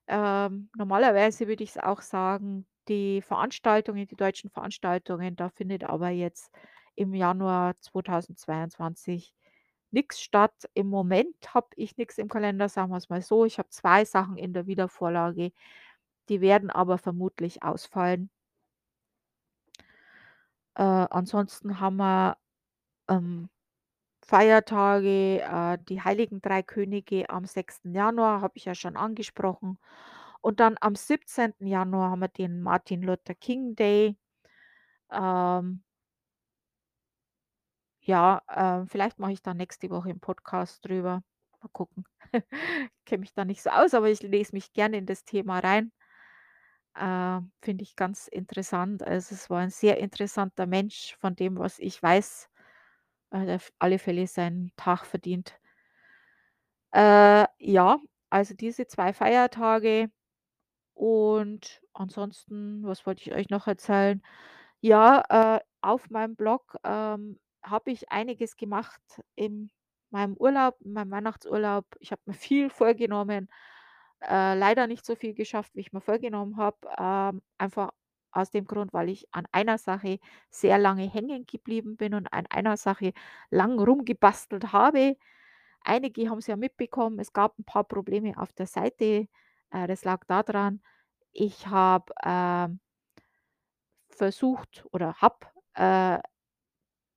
Ähm, 0.08 0.70
normalerweise 0.78 1.48
würde 1.48 1.64
ich's 1.64 1.78
auch 1.78 2.02
sagen, 2.02 2.68
die 2.90 3.22
Veranstaltungen 3.22 4.08
die 4.08 4.16
deutschen 4.18 4.50
Veranstaltungen, 4.52 5.36
da 5.36 5.50
findet 5.50 5.84
aber 5.86 6.10
jetzt 6.10 6.52
im 6.96 7.14
Januar 7.16 7.76
2022 7.78 9.34
nix 9.92 10.22
statt. 10.22 10.54
Im 10.76 10.88
Moment 10.90 11.36
habe 11.56 11.68
ich 11.78 11.98
nix 11.98 12.18
im 12.20 12.30
Kalender, 12.30 12.70
sagen 12.70 12.92
wir's 12.92 13.10
mal 13.10 13.22
so. 13.22 13.46
Ich 13.46 13.60
habe 13.60 13.70
2 13.70 14.06
Sachen 14.06 14.38
in 14.38 14.54
der 14.54 14.68
Wiedervorlage, 14.68 15.52
die 16.30 16.42
werden 16.42 16.70
aber 16.72 16.98
vermutlich 16.98 17.64
ausfallen. 17.64 18.30
Äh, 20.78 20.82
ansonsten 20.84 21.80
haben 21.80 21.98
wir, 21.98 22.38
ähm, 23.10 23.50
Feiertage, 24.26 25.42
äh, 25.42 25.78
die 25.90 26.02
Heiligen 26.04 26.42
3 26.42 26.64
Könige 26.64 27.30
am 27.30 27.46
6. 27.46 27.94
Januar, 27.94 28.42
habe 28.42 28.54
ich 28.58 28.66
ja 28.66 28.76
schon 28.76 28.98
angesprochen. 28.98 29.80
Und 30.42 30.60
dann 30.62 30.78
am 30.82 30.96
17. 30.96 31.68
Januar 31.68 32.12
haben 32.12 32.22
wir 32.22 32.30
den 32.30 32.62
Martin 32.64 33.04
Luther 33.04 33.36
King 33.36 33.76
Day. 33.76 34.18
Ähm 35.12 35.84
ja, 38.06 38.42
äh, 38.50 38.86
vielleicht 38.88 39.18
mache 39.20 39.32
ich 39.32 39.42
da 39.42 39.54
nächste 39.54 39.90
Woche 39.90 40.10
'n 40.10 40.20
Podcast 40.20 40.84
drüber. 40.86 41.22
Mal 41.62 41.70
gucken. 41.72 42.04
Kenne 43.06 43.22
mich 43.22 43.34
da 43.34 43.46
nicht 43.46 43.62
so 43.64 43.70
aus, 43.70 43.94
aber 43.94 44.10
ich 44.10 44.22
lese 44.22 44.54
mich 44.54 44.74
gerne 44.74 44.98
in 44.98 45.06
das 45.06 45.24
Thema 45.24 45.60
rein. 45.60 45.92
Äh, 46.96 47.40
finde 47.62 47.84
ich 47.84 47.96
ganz 47.96 48.28
interessant. 48.28 49.04
Also, 49.04 49.34
es 49.36 49.50
war 49.50 49.60
ein 49.62 49.70
sehr 49.72 49.98
interessanter 49.98 50.68
Mensch 50.68 51.16
von 51.20 51.36
dem, 51.36 51.58
was 51.58 51.80
ich 51.80 52.02
weiß. 52.02 52.50
Hat 53.32 53.50
auf 53.50 53.72
alle 53.80 54.00
Fälle 54.00 54.28
seinen 54.28 54.72
Tag 54.78 55.06
verdient. 55.06 55.60
Äh, 56.94 57.48
ja, 57.58 57.98
also 58.30 58.54
diese 58.54 58.86
2 58.88 59.14
Feiertage 59.14 60.10
und 60.96 61.82
ansonsten, 61.94 62.84
was 62.86 63.06
wollte 63.08 63.22
ich 63.24 63.34
euch 63.34 63.50
noch 63.50 63.68
erzählen? 63.68 64.22
Ja, 64.82 65.58
äh, 65.58 65.62
auf 65.82 66.10
meinem 66.12 66.36
Blog, 66.36 66.78
ähm, 66.86 67.40
habe 67.64 67.92
ich 67.92 68.12
einiges 68.12 68.58
gemacht 68.58 69.02
in 69.36 69.72
meinem 70.12 70.36
Urlaub, 70.38 70.78
in 70.82 70.94
meinem 70.94 71.12
Weihnachtsurlaub. 71.12 71.86
Ich 72.00 72.12
habe 72.12 72.22
mir 72.26 72.34
viel 72.36 72.70
vorgenommen, 72.72 73.50
äh, 74.30 74.56
leider 74.56 74.88
nicht 74.88 75.06
so 75.06 75.16
viel 75.16 75.34
geschafft, 75.34 75.76
wie 75.76 75.82
ich 75.82 75.94
mir 75.94 76.02
vorgenommen 76.02 76.58
habe, 76.58 76.78
ähm, 77.00 77.42
einfach 77.58 77.92
aus 78.32 78.52
dem 78.52 78.66
Grund, 78.66 78.94
weil 78.94 79.10
ich 79.10 79.28
an 79.34 79.46
einer 79.52 79.78
Sache 79.78 80.20
sehr 80.50 80.78
lange 80.80 81.10
hängen 81.10 81.46
geblieben 81.46 81.98
bin 81.98 82.16
und 82.16 82.34
an 82.34 82.46
einer 82.50 82.78
Sache 82.78 83.14
lang 83.52 83.80
rumgebastelt 83.80 84.74
habe. 84.74 85.18
Einige 85.84 86.30
haben's 86.30 86.48
ja 86.48 86.58
mitbekommen, 86.58 87.20
es 87.20 87.34
gab 87.34 87.58
'n 87.60 87.66
paar 87.66 87.84
Probleme 87.86 88.38
auf 88.38 88.54
der 88.54 88.68
Seite. 88.68 89.28
Äh, 89.72 89.88
das 89.88 90.06
lag 90.06 90.24
da 90.28 90.44
dran, 90.44 90.82
ich 91.34 91.68
habe, 91.68 92.14
ähm 92.26 92.80
versucht 94.10 94.86
oder 94.92 95.16
habe, 95.16 95.48
äh, 95.76 96.20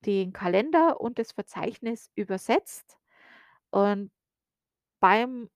den 0.06 0.32
Kalender 0.32 1.00
und 1.00 1.18
das 1.18 1.32
Verzeichnis 1.32 2.10
übersetzt. 2.16 2.98
Und 3.70 4.10
beim 5.00 5.50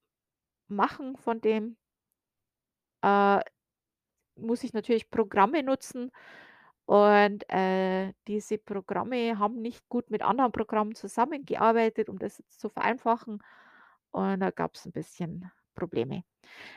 Machen 0.70 1.16
von 1.16 1.40
dem 1.40 1.76
äh, 3.02 3.40
muss 4.37 4.64
ich 4.64 4.72
natürlich 4.72 5.11
Programme 5.11 5.62
nutzen 5.62 6.11
und, 6.87 7.48
äh, 7.50 8.12
diese 8.28 8.59
Programme 8.59 9.38
haben 9.38 9.62
nicht 9.62 9.88
gut 9.88 10.11
mit 10.11 10.22
anderen 10.22 10.52
Programmen 10.52 10.94
zusammengearbeitet, 10.96 12.09
um 12.11 12.18
das 12.18 12.38
jetzt 12.38 12.61
zu 12.61 12.68
vereinfachen. 12.70 13.42
Und 14.12 14.40
da 14.40 14.50
gab's 14.52 14.87
'n 14.87 14.92
bisschen 14.92 15.50
Probleme. 15.76 16.24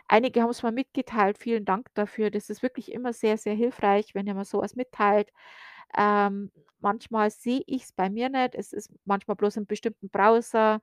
Einige 0.09 0.43
haben's 0.43 0.63
mir 0.63 0.71
mitgeteilt, 0.73 1.37
vielen 1.39 1.65
Dank 1.65 1.89
dafür. 1.95 2.31
Das 2.31 2.49
ist 2.51 2.63
wirklich 2.63 2.91
immer 2.93 3.13
sehr, 3.13 3.37
sehr 3.37 3.55
hilfreich, 3.55 4.15
wenn 4.15 4.27
ihr 4.27 4.35
mir 4.35 4.45
so 4.45 4.59
was 4.61 4.75
mitteilt. 4.77 5.31
Ähm, 5.97 6.51
manchmal 6.81 7.31
sehe 7.31 7.63
ich's 7.67 7.93
bei 7.93 8.09
mir 8.09 8.29
nicht. 8.29 8.55
Es 8.55 8.73
ist 8.73 8.91
manchmal 9.05 9.37
bloß 9.37 9.57
im 9.57 9.67
bestimmten 9.67 10.09
Browser. 10.11 10.81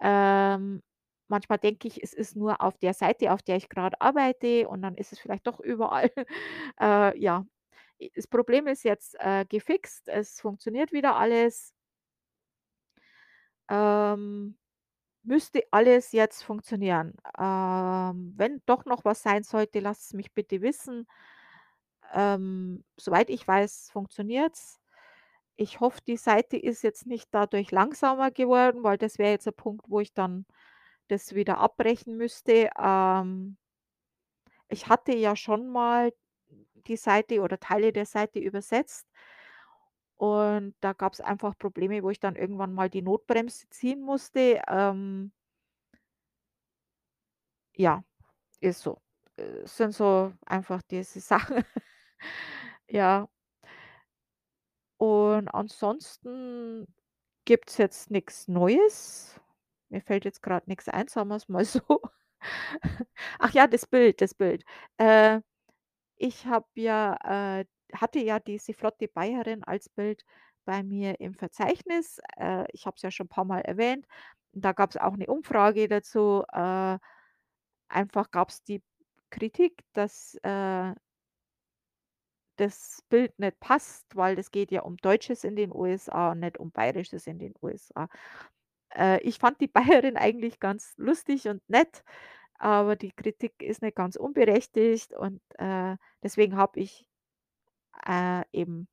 Ähm, 0.00 0.82
manchmal 1.28 1.58
denke 1.58 1.88
ich, 1.88 2.02
es 2.02 2.12
ist 2.14 2.36
nur 2.36 2.60
auf 2.62 2.78
der 2.78 2.94
Seite, 2.94 3.32
auf 3.32 3.42
der 3.42 3.56
ich 3.56 3.68
grad 3.68 4.00
arbeite 4.00 4.68
und 4.68 4.82
dann 4.82 4.96
ist 4.96 5.12
es 5.12 5.18
vielleicht 5.20 5.46
doch 5.46 5.60
überall. 5.60 6.10
Äh, 6.80 7.18
ja, 7.20 7.46
das 8.16 8.26
Problem 8.28 8.66
ist 8.68 8.84
jetzt, 8.84 9.16
äh, 9.20 9.44
gefixt. 9.48 10.08
Es 10.08 10.40
funktioniert 10.40 10.92
wieder 10.92 11.16
alles. 11.16 11.72
Ähm, 13.68 14.56
müsste 15.24 15.62
alles 15.72 16.12
jetzt 16.12 16.42
funktionieren. 16.44 17.14
Ähm, 17.38 18.34
wenn 18.36 18.62
doch 18.66 18.84
noch 18.86 19.04
was 19.04 19.22
sein 19.22 19.44
sollte, 19.44 19.80
lasst's 19.80 20.14
mich 20.14 20.32
bitte 20.34 20.62
wissen. 20.62 21.06
Ähm, 22.12 22.84
soweit 22.96 23.30
ich 23.30 23.46
weiß, 23.46 23.90
funktioniert's. 23.92 24.80
Ich 25.56 25.80
hoffe, 25.80 26.00
die 26.06 26.16
Seite 26.16 26.56
ist 26.58 26.82
jetzt 26.82 27.06
nicht 27.06 27.28
dadurch 27.32 27.70
langsamer 27.72 28.30
geworden, 28.30 28.82
weil 28.84 28.98
das 28.98 29.18
wäre 29.18 29.32
jetzt 29.32 29.46
'n 29.48 29.54
Punkt, 29.54 29.86
wo 29.90 30.00
ich 30.00 30.14
dann 30.14 30.46
das 31.08 31.34
wieder 31.34 31.58
abbrechen 31.58 32.16
müsste. 32.16 32.70
Ähm 32.78 33.56
ich 34.68 34.88
hatte 34.88 35.14
ja 35.14 35.36
schon 35.36 35.68
mal 35.68 36.12
die 36.86 36.96
Seite 36.96 37.40
oder 37.42 37.58
Teile 37.60 37.92
der 37.92 38.06
Seite 38.06 38.38
übersetzt 38.40 39.06
und 40.16 40.74
da 40.80 40.92
gab's 40.92 41.20
einfach 41.20 41.58
Probleme, 41.58 42.02
wo 42.02 42.10
ich 42.10 42.20
dann 42.20 42.36
irgendwann 42.36 42.72
mal 42.74 42.88
die 42.88 43.02
Notbremse 43.02 43.68
ziehen 43.70 44.00
musste. 44.02 44.62
Ähm 44.68 45.32
ja, 47.76 48.02
ist 48.60 48.82
so. 48.82 48.98
Äh, 49.36 49.66
sind 49.66 49.92
so 49.94 50.32
einfach 50.46 50.82
diese 50.82 51.20
Sachen. 51.22 51.64
Ja. 52.88 53.28
Und 55.00 55.48
ansonsten 55.48 56.86
gibt's 57.44 57.78
jetzt 57.78 58.10
nix 58.10 58.48
Neues. 58.48 59.40
Mir 59.92 60.00
fällt 60.00 60.24
jetzt 60.24 60.42
grad 60.42 60.68
nix 60.68 60.88
ein, 60.88 61.06
sagen 61.08 61.28
wir's 61.28 61.48
mal 61.50 61.64
so. 61.66 61.80
Ach 63.38 63.50
ja, 63.52 63.66
das 63.66 63.86
Bild 63.86 64.20
das 64.22 64.34
Bild. 64.34 64.64
Äh, 64.98 65.40
ich 66.16 66.46
habe 66.46 66.66
ja 66.76 67.60
äh, 67.60 67.66
hatte 67.94 68.20
ja 68.20 68.40
diese 68.40 68.74
Flotte 68.74 69.08
Bayerin 69.08 69.64
als 69.64 69.88
Bild 69.90 70.24
bei 70.66 70.82
mir 70.84 71.20
im 71.20 71.34
Verzeichnis. 71.34 72.20
Äh, 72.38 72.66
ich 72.72 72.86
habe 72.86 72.96
es 72.96 73.02
ja 73.02 73.10
schon 73.12 73.28
paarmal 73.28 73.62
erwähnt. 73.62 74.06
Da 74.52 74.72
gab's 74.72 74.96
auch 74.98 75.16
'ne 75.16 75.26
Umfrage 75.28 75.88
dazu. 75.88 76.44
Äh, 76.52 76.98
einfach 77.88 78.30
gab's 78.32 78.64
die 78.64 78.82
Kritik, 79.30 79.82
dass, 79.94 80.36
äh 80.44 80.94
das 82.58 83.02
Bild 83.08 83.38
nicht 83.38 83.58
passt, 83.60 84.04
weil 84.14 84.38
es 84.38 84.50
geht 84.50 84.70
ja 84.70 84.82
um 84.82 84.96
Deutsches 84.98 85.44
in 85.44 85.56
den 85.56 85.72
USA 85.72 86.32
und 86.32 86.40
nicht 86.40 86.58
um 86.58 86.70
Bayerisches 86.70 87.26
in 87.26 87.38
den 87.38 87.54
USA. 87.62 88.08
Äh, 88.96 89.20
ich 89.22 89.38
fand 89.38 89.60
die 89.60 89.68
Bayerin 89.68 90.16
eigentlich 90.18 90.60
ganz 90.60 90.94
lustig 90.98 91.48
und 91.48 91.62
nett, 91.68 92.04
aber 92.58 92.96
die 92.96 93.12
Kritik 93.12 93.62
ist 93.62 93.82
nicht 93.82 93.96
ganz 93.96 94.16
unberechtigt 94.16 95.14
und, 95.14 95.40
äh, 95.58 95.96
deswegen 96.22 96.56
habe 96.56 96.80
ich, 96.80 97.06
äh, 98.06 98.42
eben 98.52 98.88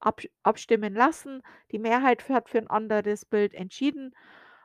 absch 0.00 0.28
abstimmen 0.44 0.94
lassen. 0.94 1.42
Die 1.72 1.78
Mehrheit 1.80 2.28
hat 2.30 2.48
für 2.50 2.58
'n 2.60 2.68
anderes 2.70 3.24
Bild 3.26 3.54
entschieden 3.54 4.14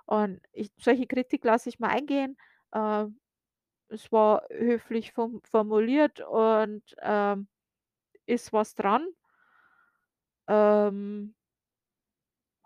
und 0.08 0.42
ich 0.54 0.72
solche 0.80 1.08
Kritik 1.08 1.44
lasse 1.46 1.70
ich 1.70 1.80
mir 1.80 1.90
eingehen. 1.90 2.38
Äh, 2.74 3.06
es 3.90 4.12
war 4.12 4.44
höflich 4.52 5.13
form 5.13 5.42
formuliert 5.46 6.22
und, 6.22 6.84
ähm, 7.04 7.48
ist 8.28 8.54
was 8.54 8.76
dran. 8.76 9.08
Ähm 10.48 11.34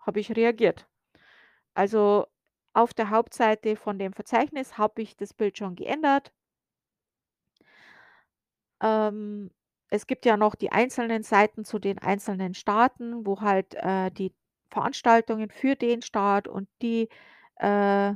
habe 0.00 0.20
ich 0.20 0.36
reagiert. 0.36 0.86
Also, 1.76 2.26
auf 2.74 2.94
der 2.94 3.10
Hauptseite 3.10 3.76
von 3.76 3.98
dem 3.98 4.12
Verzeichnis 4.14 4.78
habe 4.78 5.02
ich 5.02 5.16
das 5.16 5.34
Bild 5.34 5.58
schon 5.58 5.74
geändert. 5.76 6.32
Ähm, 8.80 9.50
es 9.88 10.06
gibt 10.06 10.24
ja 10.26 10.36
noch 10.36 10.54
die 10.54 10.72
einzelnen 10.72 11.22
Seiten 11.22 11.64
zu 11.64 11.78
den 11.78 11.98
einzelnen 11.98 12.54
Staaten, 12.54 13.26
wo 13.26 13.40
halt, 13.40 13.74
äh, 13.74 14.10
die 14.10 14.34
Veranstaltungen 14.70 15.50
für 15.50 15.76
den 15.76 16.02
Staat 16.02 16.48
und 16.48 16.68
die, 16.82 17.08
äh, 17.56 18.14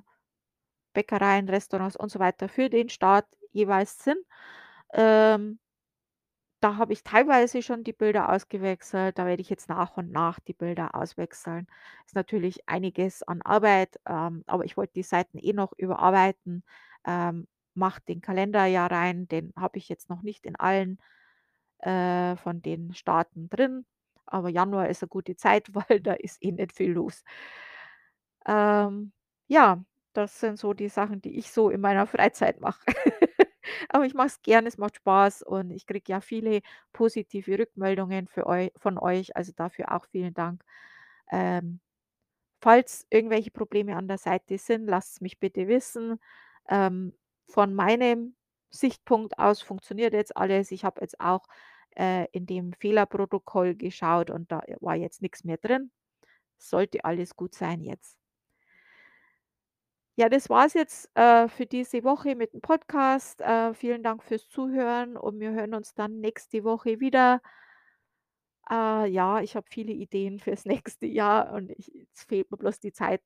Bäckereien, 0.94 1.48
Restaurants 1.48 1.96
und 1.96 2.10
so 2.10 2.18
weiter 2.20 2.48
für 2.48 2.70
den 2.70 2.88
Staat 2.90 3.26
jeweils 3.52 3.98
sind. 4.04 4.18
Ähm 4.94 5.58
da 6.60 6.76
habe 6.76 6.92
ich 6.92 7.02
teilweise 7.04 7.62
schon 7.62 7.84
die 7.84 7.92
Bilder 7.92 8.30
ausgewechselt, 8.32 9.18
da 9.18 9.26
werde 9.26 9.42
ich 9.42 9.50
jetzt 9.50 9.68
nach 9.68 9.96
und 9.96 10.10
nach 10.12 10.40
die 10.40 10.54
Bilder 10.54 10.94
auswechseln. 10.94 11.66
Ist 12.06 12.14
natürlich 12.16 12.68
einiges 12.68 13.22
an 13.22 13.42
Arbeit, 13.42 14.00
ähm, 14.08 14.42
aber 14.46 14.64
ich 14.64 14.76
wollte 14.76 14.94
die 14.94 15.02
Seiten 15.02 15.38
eh 15.38 15.52
noch 15.52 15.72
überarbeiten. 15.76 16.64
Ähm, 17.06 17.46
mache 17.74 18.00
den 18.08 18.20
Kalender 18.22 18.64
ja 18.66 18.86
rein, 18.86 19.28
den 19.28 19.52
habe 19.56 19.78
ich 19.78 19.88
jetzt 19.88 20.08
noch 20.10 20.22
nicht 20.22 20.46
in 20.46 20.56
allen, 20.56 20.98
äh, 21.80 22.36
von 22.36 22.62
den 22.62 22.94
Staaten 22.94 23.48
drin, 23.50 23.86
aber 24.26 24.48
Januar 24.50 24.88
ist 24.88 25.02
'ne 25.02 25.08
gute 25.08 25.36
Zeit, 25.36 25.68
weil 25.90 26.00
da 26.00 26.14
ist 26.14 26.42
eh 26.44 26.52
nicht 26.52 26.72
viel 26.74 26.92
los. 26.92 27.22
Ähm, 28.46 29.12
ja, 29.48 29.84
das 30.12 30.40
sind 30.40 30.58
so 30.58 30.72
die 30.72 30.88
Sachen, 30.88 31.20
die 31.22 31.36
ich 31.38 31.50
so 31.50 31.70
in 31.70 31.80
meiner 31.80 32.06
Freizeit 32.06 32.60
mache. 32.60 32.80
Aber 33.88 34.05
ich 34.07 34.14
mache 34.14 34.29
es 34.29 34.42
gern, 34.42 34.66
es 34.66 34.79
macht 34.79 34.96
Spaß 34.96 35.42
und 35.42 35.70
ich 35.70 35.87
kriege 35.87 36.12
ja 36.12 36.20
viele 36.20 36.61
positive 36.92 37.59
Rückmeldungen 37.59 38.29
für 38.29 38.46
eu 38.46 38.68
von 38.76 38.98
euch, 38.98 39.37
also 39.37 39.52
dafür 39.57 39.92
auch 39.94 40.07
vielen 40.07 40.35
Dank. 40.35 40.64
Ähm, 41.33 41.81
falls 42.62 43.07
irgendwelche 43.11 43.50
Probleme 43.50 43.96
an 43.96 44.09
der 44.09 44.18
Seite 44.18 44.59
sind, 44.59 44.87
lasst's 44.87 45.20
mich 45.20 45.38
bitte 45.40 45.68
wissen. 45.68 46.18
Ähm, 46.68 47.14
von 47.48 47.74
meinem 47.74 48.37
Sichtpunkt 48.70 49.38
aus 49.38 49.62
funktioniert 49.62 50.12
jetzt 50.14 50.37
alles. 50.37 50.70
Ich 50.72 50.85
habe 50.85 51.00
jetzt 51.02 51.20
auch, 51.20 51.46
äh, 51.96 52.26
in 52.33 52.46
dem 52.46 52.72
Fehlerprotokoll 52.74 53.74
geschaut 53.76 54.31
und 54.31 54.50
da, 54.52 54.61
äh, 54.66 54.76
war 54.81 54.96
jetzt 54.96 55.22
nix 55.22 55.44
mehr 55.44 55.59
drin. 55.59 55.90
Sollte 56.59 57.05
alles 57.05 57.37
gut 57.37 57.55
sein 57.55 57.83
jetzt. 57.83 58.18
Ja, 60.18 60.31
das 60.31 60.48
war's 60.48 60.72
jetzt, 60.72 61.11
äh, 61.14 61.46
für 61.46 61.66
diese 61.66 62.02
Woche 62.02 62.37
mit 62.37 62.55
dem 62.55 62.62
Podcast. 62.62 63.40
Äh, 63.42 63.74
vielen 63.74 64.02
Dank 64.02 64.22
fürs 64.22 64.48
Zuhören 64.48 65.16
und 65.18 65.38
wir 65.40 65.50
hören 65.50 65.74
uns 65.74 65.92
dann 65.94 66.20
nächste 66.20 66.64
Woche 66.64 67.00
wieder. 67.00 67.42
Äh, 68.70 69.07
ja, 69.11 69.40
ich 69.40 69.57
habe 69.57 69.66
viele 69.70 69.92
Ideen 69.92 70.38
fürs 70.40 70.64
nächste 70.66 71.07
Jahr 71.07 71.52
und 71.52 71.70
ich 71.70 71.88
jetzt 71.94 72.29
fehlt 72.29 72.50
mir 72.50 72.57
bloß 72.57 72.81
die 72.81 72.92
Zeit 72.92 73.22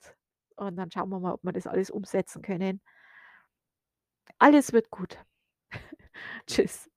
und 0.56 0.76
dann 0.76 0.90
schauen 0.90 1.08
wir 1.10 1.20
mal, 1.20 1.32
ob 1.34 1.42
wir 1.44 1.52
das 1.52 1.66
alles 1.66 1.90
umsetzen 1.90 2.42
können. 2.42 2.80
Alles 4.40 4.72
wird 4.72 4.90
gut. 4.90 5.18
Tschüss. 6.46 6.89